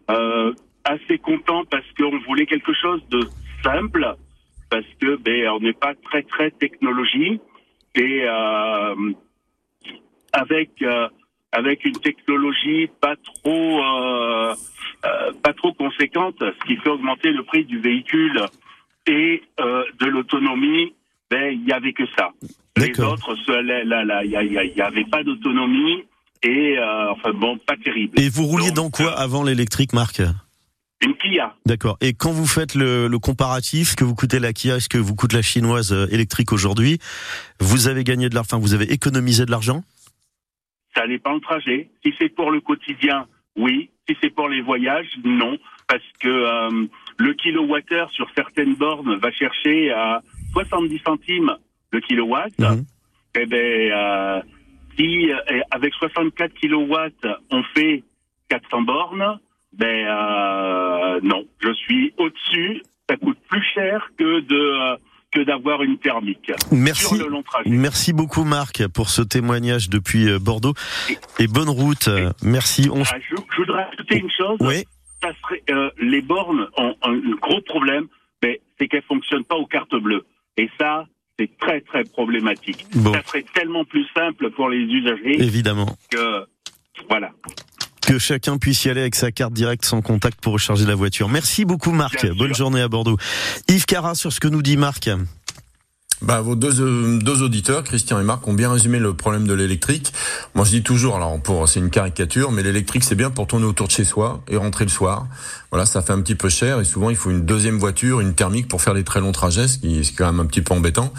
euh, 0.09 0.53
assez 0.83 1.17
content 1.17 1.63
parce 1.65 1.85
qu'on 1.97 2.17
voulait 2.19 2.45
quelque 2.45 2.73
chose 2.73 3.01
de 3.09 3.21
simple, 3.63 4.15
parce 4.69 4.85
que 5.01 5.17
ben 5.17 5.49
on 5.49 5.59
n'est 5.59 5.73
pas 5.73 5.93
très 5.95 6.23
très 6.23 6.51
technologie 6.51 7.39
et 7.95 8.23
euh, 8.25 8.95
avec 10.33 10.69
euh, 10.81 11.07
avec 11.51 11.85
une 11.85 11.97
technologie 11.99 12.89
pas 13.01 13.15
trop 13.15 13.83
euh, 13.83 14.53
pas 15.43 15.53
trop 15.53 15.73
conséquente, 15.73 16.35
ce 16.39 16.67
qui 16.67 16.77
fait 16.77 16.89
augmenter 16.89 17.31
le 17.31 17.43
prix 17.43 17.65
du 17.65 17.79
véhicule 17.79 18.41
et 19.07 19.43
de 19.57 20.05
l'autonomie. 20.05 20.93
Ben 21.29 21.51
il 21.51 21.67
y 21.67 21.71
avait 21.71 21.93
que 21.93 22.05
ça. 22.17 22.31
Les 22.77 22.99
autres, 23.01 23.35
il 23.47 24.73
n'y 24.75 24.81
avait 24.81 25.05
pas 25.05 25.23
d'autonomie 25.23 26.03
et 26.43 26.77
euh, 26.77 27.11
enfin 27.11 27.31
bon, 27.33 27.57
pas 27.57 27.75
terrible. 27.77 28.19
Et 28.19 28.29
vous 28.29 28.45
rouliez 28.45 28.71
dans 28.71 28.89
quoi 28.89 29.11
avant 29.11 29.43
l'électrique, 29.43 29.93
Marc 29.93 30.21
une 31.03 31.13
Kia. 31.17 31.53
D'accord. 31.65 31.97
Et 31.99 32.13
quand 32.13 32.31
vous 32.31 32.47
faites 32.47 32.73
le, 32.73 33.07
le, 33.07 33.19
comparatif, 33.19 33.95
que 33.95 34.05
vous 34.05 34.15
coûtez 34.15 34.39
la 34.39 34.53
Kia, 34.53 34.79
ce 34.79 34.87
que 34.87 34.97
vous 34.97 35.13
coûte 35.13 35.33
la 35.33 35.41
chinoise 35.41 35.91
électrique 36.09 36.53
aujourd'hui, 36.53 36.99
vous 37.59 37.89
avez 37.89 38.05
gagné 38.05 38.29
de 38.29 38.33
l'argent, 38.33 38.59
vous 38.59 38.73
avez 38.73 38.91
économisé 38.91 39.45
de 39.45 39.51
l'argent? 39.51 39.83
Ça 40.95 41.05
dépend 41.05 41.33
le 41.33 41.41
trajet. 41.41 41.89
Si 42.03 42.13
c'est 42.17 42.29
pour 42.29 42.49
le 42.49 42.61
quotidien, 42.61 43.27
oui. 43.57 43.89
Si 44.07 44.15
c'est 44.21 44.29
pour 44.29 44.47
les 44.49 44.61
voyages, 44.61 45.09
non. 45.23 45.57
Parce 45.87 46.03
que 46.19 46.27
euh, 46.27 46.87
le 47.17 47.33
kilowattheure 47.33 48.09
sur 48.11 48.27
certaines 48.35 48.75
bornes 48.75 49.17
va 49.17 49.31
chercher 49.31 49.91
à 49.91 50.21
70 50.53 51.01
centimes 51.05 51.57
le 51.91 51.99
kilowatt. 51.99 52.57
Mhm. 52.57 52.85
Eh 53.37 53.45
ben, 53.45 53.91
euh, 53.91 54.41
si 54.97 55.31
euh, 55.31 55.37
avec 55.71 55.93
64 55.95 56.53
kilowatts 56.53 57.27
on 57.51 57.63
fait 57.75 58.03
400 58.49 58.81
bornes, 58.83 59.39
ben 59.73 60.07
euh, 60.07 61.19
non, 61.23 61.45
je 61.59 61.73
suis 61.73 62.13
au-dessus. 62.17 62.81
Ça 63.09 63.17
coûte 63.17 63.37
plus 63.49 63.63
cher 63.73 64.09
que 64.17 64.39
de 64.39 64.55
euh, 64.55 64.97
que 65.31 65.41
d'avoir 65.41 65.83
une 65.83 65.97
thermique 65.97 66.51
Merci. 66.71 67.15
sur 67.15 67.23
le 67.25 67.29
long 67.29 67.43
trajet. 67.43 67.69
Merci 67.69 68.13
beaucoup 68.13 68.45
Marc 68.45 68.87
pour 68.87 69.09
ce 69.09 69.21
témoignage 69.21 69.89
depuis 69.89 70.29
euh, 70.29 70.39
Bordeaux 70.39 70.73
et 71.39 71.47
bonne 71.47 71.69
route. 71.69 72.07
Euh, 72.07 72.31
Merci. 72.41 72.89
On... 72.91 73.01
Ah, 73.01 73.17
je, 73.29 73.35
je 73.51 73.57
voudrais 73.57 73.83
ajouter 73.91 74.17
une 74.19 74.31
chose. 74.31 74.57
Oui. 74.61 74.85
Ça 75.21 75.31
serait, 75.41 75.61
euh, 75.69 75.89
les 75.99 76.21
bornes 76.21 76.67
ont, 76.77 76.95
ont 77.01 77.11
un 77.11 77.17
gros 77.41 77.61
problème, 77.61 78.07
c'est 78.77 78.87
qu'elles 78.87 79.03
fonctionnent 79.03 79.45
pas 79.45 79.55
aux 79.55 79.65
cartes 79.65 79.95
bleues. 79.95 80.25
Et 80.57 80.69
ça, 80.79 81.05
c'est 81.39 81.49
très 81.59 81.81
très 81.81 82.03
problématique. 82.03 82.85
Bon. 82.95 83.13
Ça 83.13 83.21
serait 83.25 83.45
tellement 83.53 83.85
plus 83.85 84.05
simple 84.13 84.49
pour 84.51 84.69
les 84.69 84.77
usagers 84.79 85.41
Évidemment. 85.43 85.97
que 86.09 86.45
voilà. 87.09 87.31
Que 88.01 88.19
chacun 88.19 88.57
puisse 88.57 88.85
y 88.85 88.89
aller 88.89 89.01
avec 89.01 89.15
sa 89.15 89.31
carte 89.31 89.53
directe 89.53 89.83
sans 89.83 90.01
contact 90.01 90.39
pour 90.39 90.53
recharger 90.53 90.85
la 90.85 90.95
voiture. 90.95 91.27
Merci 91.27 91.65
beaucoup 91.65 91.91
Marc. 91.91 92.25
Bonne 92.37 92.53
journée 92.53 92.81
à 92.81 92.87
Bordeaux. 92.87 93.17
Yves 93.67 93.85
Cara 93.85 94.13
sur 94.15 94.31
ce 94.31 94.39
que 94.39 94.47
nous 94.47 94.61
dit 94.61 94.77
Marc. 94.77 95.09
Bah, 96.21 96.41
vos 96.41 96.55
deux, 96.55 96.81
euh, 96.81 97.19
deux 97.19 97.41
auditeurs, 97.43 97.83
Christian 97.83 98.19
et 98.19 98.23
Marc, 98.23 98.47
ont 98.47 98.53
bien 98.53 98.71
résumé 98.71 98.99
le 98.99 99.13
problème 99.13 99.45
de 99.47 99.53
l'électrique. 99.53 100.13
Moi, 100.55 100.63
je 100.65 100.71
dis 100.71 100.83
toujours, 100.83 101.17
alors 101.17 101.39
pour 101.41 101.67
c'est 101.67 101.79
une 101.79 101.89
caricature, 101.89 102.51
mais 102.51 102.63
l'électrique 102.63 103.03
c'est 103.03 103.15
bien 103.15 103.29
pour 103.29 103.47
tourner 103.47 103.65
autour 103.65 103.87
de 103.87 103.91
chez 103.91 104.05
soi 104.05 104.41
et 104.47 104.55
rentrer 104.57 104.85
le 104.85 104.89
soir. 104.91 105.27
Voilà, 105.71 105.85
ça 105.85 106.01
fait 106.01 106.13
un 106.13 106.21
petit 106.21 106.35
peu 106.35 106.47
cher 106.47 106.79
et 106.79 106.85
souvent 106.85 107.09
il 107.09 107.17
faut 107.17 107.31
une 107.31 107.45
deuxième 107.45 107.77
voiture, 107.77 108.21
une 108.21 108.33
thermique 108.33 108.69
pour 108.69 108.81
faire 108.81 108.93
des 108.93 109.03
très 109.03 109.19
longs 109.19 109.33
trajets, 109.33 109.67
ce 109.67 109.77
qui 109.77 109.99
est 109.99 110.15
quand 110.15 110.25
même 110.25 110.39
un 110.39 110.45
petit 110.45 110.61
peu 110.61 110.73
embêtant. 110.73 111.11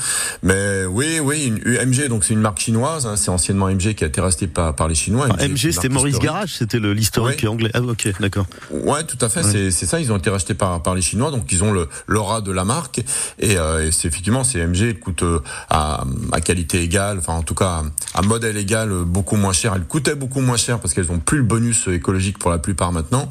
Mais 0.42 0.86
oui, 0.86 1.20
oui, 1.22 1.44
une 1.44 1.58
UMG, 1.76 2.08
donc 2.08 2.24
c'est 2.24 2.32
une 2.32 2.40
marque 2.40 2.60
chinoise. 2.60 3.06
hein, 3.06 3.16
c'est 3.16 3.30
anciennement 3.30 3.68
MG 3.68 3.92
qui 3.94 4.02
a 4.04 4.06
été 4.06 4.20
resté 4.22 4.46
par, 4.46 4.74
par 4.74 4.88
les 4.88 4.94
Chinois. 4.94 5.26
Ah, 5.38 5.46
MG, 5.46 5.72
c'était 5.72 5.90
Maurice. 5.90 6.18
Garage, 6.18 6.54
c'était 6.56 6.78
l'historique 6.80 7.40
Oui. 7.42 7.48
anglais. 7.48 7.70
Ah 7.74 7.82
ok, 7.82 8.08
d'accord. 8.18 8.46
Ouais, 8.70 9.04
tout 9.04 9.18
à 9.20 9.28
fait. 9.28 9.44
Ouais. 9.44 9.70
C'est, 9.70 9.84
ça. 9.86 10.00
Ils 10.00 10.10
ont 10.10 10.16
été 10.16 10.30
rachetés 10.30 10.54
par 10.54 10.82
par 10.82 10.94
les 10.94 11.02
Chinois, 11.02 11.30
donc 11.30 11.52
ils 11.52 11.62
ont 11.62 11.74
l'aura 12.06 12.40
de 12.40 12.50
la 12.50 12.64
marque. 12.64 13.00
Et, 13.38 13.58
euh, 13.58 13.86
et 13.86 13.92
c'est 13.92 14.08
effectivement, 14.08 14.42
c'est 14.42 14.66
MG 14.66 14.85
elle 14.90 15.00
coûte 15.00 15.22
euh, 15.22 15.40
à, 15.70 16.04
à 16.32 16.40
qualité 16.40 16.82
égale, 16.82 17.18
enfin 17.18 17.34
en 17.34 17.42
tout 17.42 17.54
cas 17.54 17.82
à 18.14 18.22
modèle 18.22 18.56
égal, 18.56 18.90
euh, 18.90 19.04
beaucoup 19.04 19.36
moins 19.36 19.52
cher. 19.52 19.72
Elle 19.74 19.84
coûtait 19.84 20.14
beaucoup 20.14 20.40
moins 20.40 20.56
cher 20.56 20.78
parce 20.78 20.94
qu'elles 20.94 21.10
ont 21.10 21.18
plus 21.18 21.38
le 21.38 21.44
bonus 21.44 21.88
écologique 21.88 22.38
pour 22.38 22.50
la 22.50 22.58
plupart 22.58 22.92
maintenant. 22.92 23.28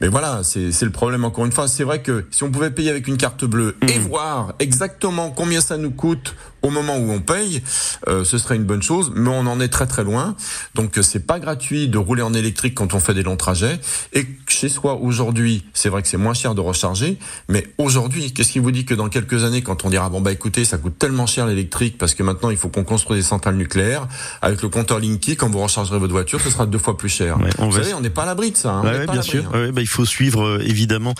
Mais 0.00 0.08
voilà, 0.08 0.42
c'est 0.42 0.72
c'est 0.72 0.84
le 0.84 0.92
problème 0.92 1.24
encore 1.24 1.44
une 1.44 1.52
fois. 1.52 1.68
C'est 1.68 1.84
vrai 1.84 2.02
que 2.02 2.26
si 2.30 2.42
on 2.44 2.50
pouvait 2.50 2.70
payer 2.70 2.90
avec 2.90 3.08
une 3.08 3.16
carte 3.16 3.44
bleue 3.44 3.76
et 3.86 3.98
voir 3.98 4.54
exactement 4.58 5.30
combien 5.30 5.60
ça 5.60 5.76
nous 5.76 5.90
coûte 5.90 6.34
au 6.62 6.70
moment 6.70 6.96
où 6.96 7.10
on 7.10 7.20
paye, 7.20 7.62
euh, 8.08 8.24
ce 8.24 8.38
serait 8.38 8.56
une 8.56 8.64
bonne 8.64 8.82
chose. 8.82 9.12
Mais 9.14 9.30
on 9.30 9.46
en 9.46 9.60
est 9.60 9.68
très 9.68 9.86
très 9.86 10.04
loin. 10.04 10.34
Donc 10.74 10.98
euh, 10.98 11.02
c'est 11.02 11.26
pas 11.26 11.38
gratuit 11.38 11.88
de 11.88 11.98
rouler 11.98 12.22
en 12.22 12.34
électrique 12.34 12.74
quand 12.74 12.94
on 12.94 13.00
fait 13.00 13.14
des 13.14 13.22
longs 13.22 13.36
trajets. 13.36 13.78
Et 14.12 14.26
chez 14.48 14.68
soi 14.68 14.94
aujourd'hui, 14.94 15.64
c'est 15.74 15.88
vrai 15.88 16.02
que 16.02 16.08
c'est 16.08 16.16
moins 16.16 16.34
cher 16.34 16.54
de 16.54 16.60
recharger. 16.60 17.18
Mais 17.48 17.66
aujourd'hui, 17.78 18.32
qu'est-ce 18.32 18.52
qui 18.52 18.58
vous 18.58 18.70
dit 18.72 18.84
que 18.84 18.94
dans 18.94 19.08
quelques 19.08 19.44
années, 19.44 19.62
quand 19.62 19.84
on 19.84 19.90
dira 19.90 20.08
bon 20.10 20.20
bah 20.20 20.32
écoutez, 20.32 20.64
ça 20.64 20.78
coûte 20.78 20.98
tellement 20.98 21.26
cher 21.26 21.46
l'électrique 21.46 21.96
parce 21.98 22.14
que 22.14 22.22
maintenant 22.22 22.50
il 22.50 22.56
faut 22.56 22.68
qu'on 22.68 22.84
construise 22.84 23.22
des 23.24 23.28
centrales 23.28 23.56
nucléaires 23.56 24.08
avec 24.42 24.62
le 24.62 24.68
compteur 24.68 24.98
Linky, 25.00 25.36
quand 25.36 25.48
vous 25.50 25.60
rechargerez 25.60 25.98
votre 25.98 26.12
voiture, 26.12 26.40
ce 26.40 26.50
sera 26.50 26.66
deux 26.66 26.78
fois 26.78 26.96
plus 26.96 27.08
cher. 27.08 27.38
Ouais, 27.38 27.50
on 27.58 27.66
vous 27.66 27.72
va- 27.76 27.82
savez, 27.82 27.94
on 27.94 28.00
n'est 28.00 28.10
pas 28.10 28.22
à 28.22 28.26
l'abri 28.26 28.50
de 28.50 28.56
ça. 28.56 28.72
hein. 28.72 28.82
Ouais, 28.84 28.98
ouais, 29.00 29.06
bien 29.06 29.22
sûr. 29.22 29.44
hein. 29.54 29.70
Bah, 29.72 29.80
il 29.80 29.86
faut 29.86 30.04
suivre 30.04 30.42
euh, 30.44 30.62
évidemment 30.64 31.14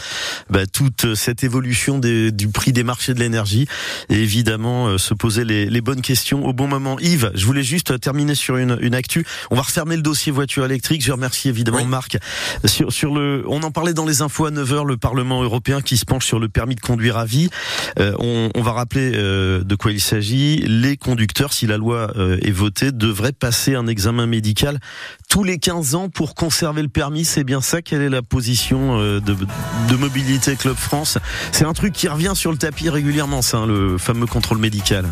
bah, 0.50 0.66
toute 0.66 1.04
euh, 1.04 1.14
cette 1.14 1.44
évolution 1.44 1.98
des- 1.98 2.32
du 2.32 2.48
prix 2.48 2.72
des 2.72 2.82
marchés 2.84 3.14
de 3.14 3.20
l'énergie 3.20 3.66
et 4.08 4.16
évidemment 4.22 4.88
euh, 4.88 4.98
se 4.98 5.14
poser 5.14 5.27
les, 5.36 5.66
les 5.66 5.80
bonnes 5.80 6.02
questions 6.02 6.44
au 6.44 6.52
bon 6.52 6.68
moment. 6.68 6.98
Yves, 6.98 7.30
je 7.34 7.44
voulais 7.46 7.62
juste 7.62 8.00
terminer 8.00 8.34
sur 8.34 8.56
une, 8.56 8.78
une 8.80 8.94
actu. 8.94 9.26
On 9.50 9.56
va 9.56 9.62
refermer 9.62 9.96
le 9.96 10.02
dossier 10.02 10.32
voiture 10.32 10.64
électrique. 10.64 11.04
Je 11.04 11.12
remercie 11.12 11.48
évidemment 11.48 11.78
Oui. 11.78 11.86
Marc 11.86 12.18
sur, 12.64 12.92
sur 12.92 13.14
le. 13.14 13.44
On 13.48 13.62
en 13.62 13.70
parlait 13.70 13.94
dans 13.94 14.06
les 14.06 14.22
infos 14.22 14.46
à 14.46 14.50
9h, 14.50 14.86
le 14.86 14.96
Parlement 14.96 15.42
européen 15.42 15.80
qui 15.80 15.96
se 15.96 16.04
penche 16.04 16.26
sur 16.26 16.38
le 16.38 16.48
permis 16.48 16.74
de 16.74 16.80
conduire 16.80 17.16
à 17.16 17.24
vie. 17.24 17.48
Euh, 17.98 18.12
on, 18.18 18.50
on 18.54 18.62
va 18.62 18.72
rappeler 18.72 19.12
euh, 19.14 19.62
de 19.62 19.74
quoi 19.74 19.92
il 19.92 20.00
s'agit. 20.00 20.58
Les 20.66 20.96
conducteurs, 20.96 21.52
si 21.52 21.66
la 21.66 21.76
loi 21.76 22.12
euh, 22.16 22.38
est 22.42 22.50
votée, 22.50 22.92
devraient 22.92 23.32
passer 23.32 23.74
un 23.74 23.86
examen 23.86 24.26
médical 24.26 24.78
tous 25.28 25.44
les 25.44 25.58
15 25.58 25.94
ans 25.94 26.08
pour 26.08 26.34
conserver 26.34 26.82
le 26.82 26.88
permis. 26.88 27.24
C'est 27.24 27.44
bien 27.44 27.60
ça 27.60 27.82
Quelle 27.82 28.02
est 28.02 28.08
la 28.08 28.22
position 28.22 28.98
euh, 28.98 29.20
de, 29.20 29.36
Mobilité 29.96 30.56
Club 30.56 30.76
France? 30.76 31.18
C'est 31.52 31.64
un 31.64 31.74
truc 31.74 31.92
qui 31.92 32.08
revient 32.08 32.32
sur 32.34 32.50
le 32.50 32.58
tapis 32.58 32.88
régulièrement, 32.88 33.42
ça, 33.42 33.58
hein, 33.58 33.66
le 33.66 33.98
fameux 33.98 34.26
contrôle 34.26 34.58
médical. 34.58 35.06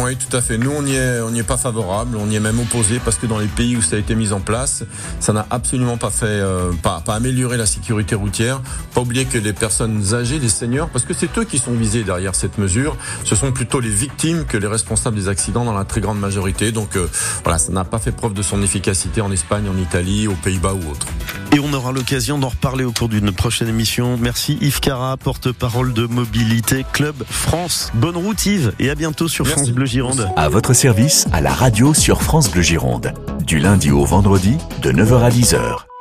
Oui, 0.00 0.16
tout 0.16 0.34
à 0.34 0.40
fait. 0.40 0.56
Nous, 0.56 0.70
on 0.70 0.82
n'y 0.82 0.94
est, 0.94 1.20
est 1.36 1.46
pas 1.46 1.56
favorable, 1.56 2.16
on 2.16 2.28
y 2.30 2.36
est 2.36 2.40
même 2.40 2.58
opposé 2.58 2.98
parce 2.98 3.16
que 3.16 3.26
dans 3.26 3.38
les 3.38 3.46
pays 3.46 3.76
où 3.76 3.82
ça 3.82 3.96
a 3.96 3.98
été 3.98 4.14
mis 4.14 4.32
en 4.32 4.40
place, 4.40 4.84
ça 5.20 5.32
n'a 5.32 5.46
absolument 5.50 5.98
pas 5.98 6.10
fait, 6.10 6.26
euh, 6.26 6.72
pas, 6.82 7.02
pas 7.04 7.14
amélioré 7.14 7.56
la 7.56 7.66
sécurité 7.66 8.14
routière. 8.14 8.62
Pas 8.94 9.02
oublier 9.02 9.26
que 9.26 9.38
les 9.38 9.52
personnes 9.52 10.14
âgées, 10.14 10.38
les 10.38 10.48
seniors, 10.48 10.88
parce 10.88 11.04
que 11.04 11.12
c'est 11.12 11.36
eux 11.38 11.44
qui 11.44 11.58
sont 11.58 11.72
visés 11.72 12.04
derrière 12.04 12.34
cette 12.34 12.58
mesure, 12.58 12.96
ce 13.24 13.36
sont 13.36 13.52
plutôt 13.52 13.80
les 13.80 13.90
victimes 13.90 14.44
que 14.46 14.56
les 14.56 14.66
responsables 14.66 15.16
des 15.16 15.28
accidents 15.28 15.64
dans 15.64 15.74
la 15.74 15.84
très 15.84 16.00
grande 16.00 16.18
majorité. 16.18 16.72
Donc 16.72 16.96
euh, 16.96 17.06
voilà, 17.44 17.58
ça 17.58 17.70
n'a 17.72 17.84
pas 17.84 17.98
fait 17.98 18.12
preuve 18.12 18.32
de 18.32 18.42
son 18.42 18.62
efficacité 18.62 19.20
en 19.20 19.30
Espagne, 19.30 19.68
en 19.68 19.78
Italie, 19.78 20.26
aux 20.26 20.34
Pays-Bas 20.34 20.72
ou 20.72 20.90
autres. 20.90 21.06
Et 21.54 21.60
on 21.60 21.72
aura 21.74 21.92
l'occasion 21.92 22.38
d'en 22.38 22.48
reparler 22.48 22.82
au 22.84 22.92
cours 22.92 23.10
d'une 23.10 23.30
prochaine 23.30 23.68
émission. 23.68 24.16
Merci 24.16 24.56
Yves 24.62 24.80
Cara, 24.80 25.18
porte-parole 25.18 25.92
de 25.92 26.06
Mobilité 26.06 26.86
Club 26.92 27.14
France. 27.28 27.90
Bonne 27.92 28.16
route 28.16 28.46
Yves 28.46 28.72
et 28.78 28.88
à 28.88 28.94
bientôt 28.94 29.28
sur 29.28 29.44
Merci. 29.44 29.60
France 29.60 29.70
Bleu 29.70 29.84
Gironde. 29.84 30.30
À 30.36 30.48
votre 30.48 30.72
service, 30.72 31.26
à 31.30 31.42
la 31.42 31.52
radio 31.52 31.92
sur 31.92 32.22
France 32.22 32.50
Bleu 32.50 32.62
Gironde. 32.62 33.12
Du 33.46 33.58
lundi 33.58 33.90
au 33.90 34.04
vendredi, 34.06 34.56
de 34.80 34.92
9h 34.92 35.20
à 35.20 35.28
10h. 35.28 35.91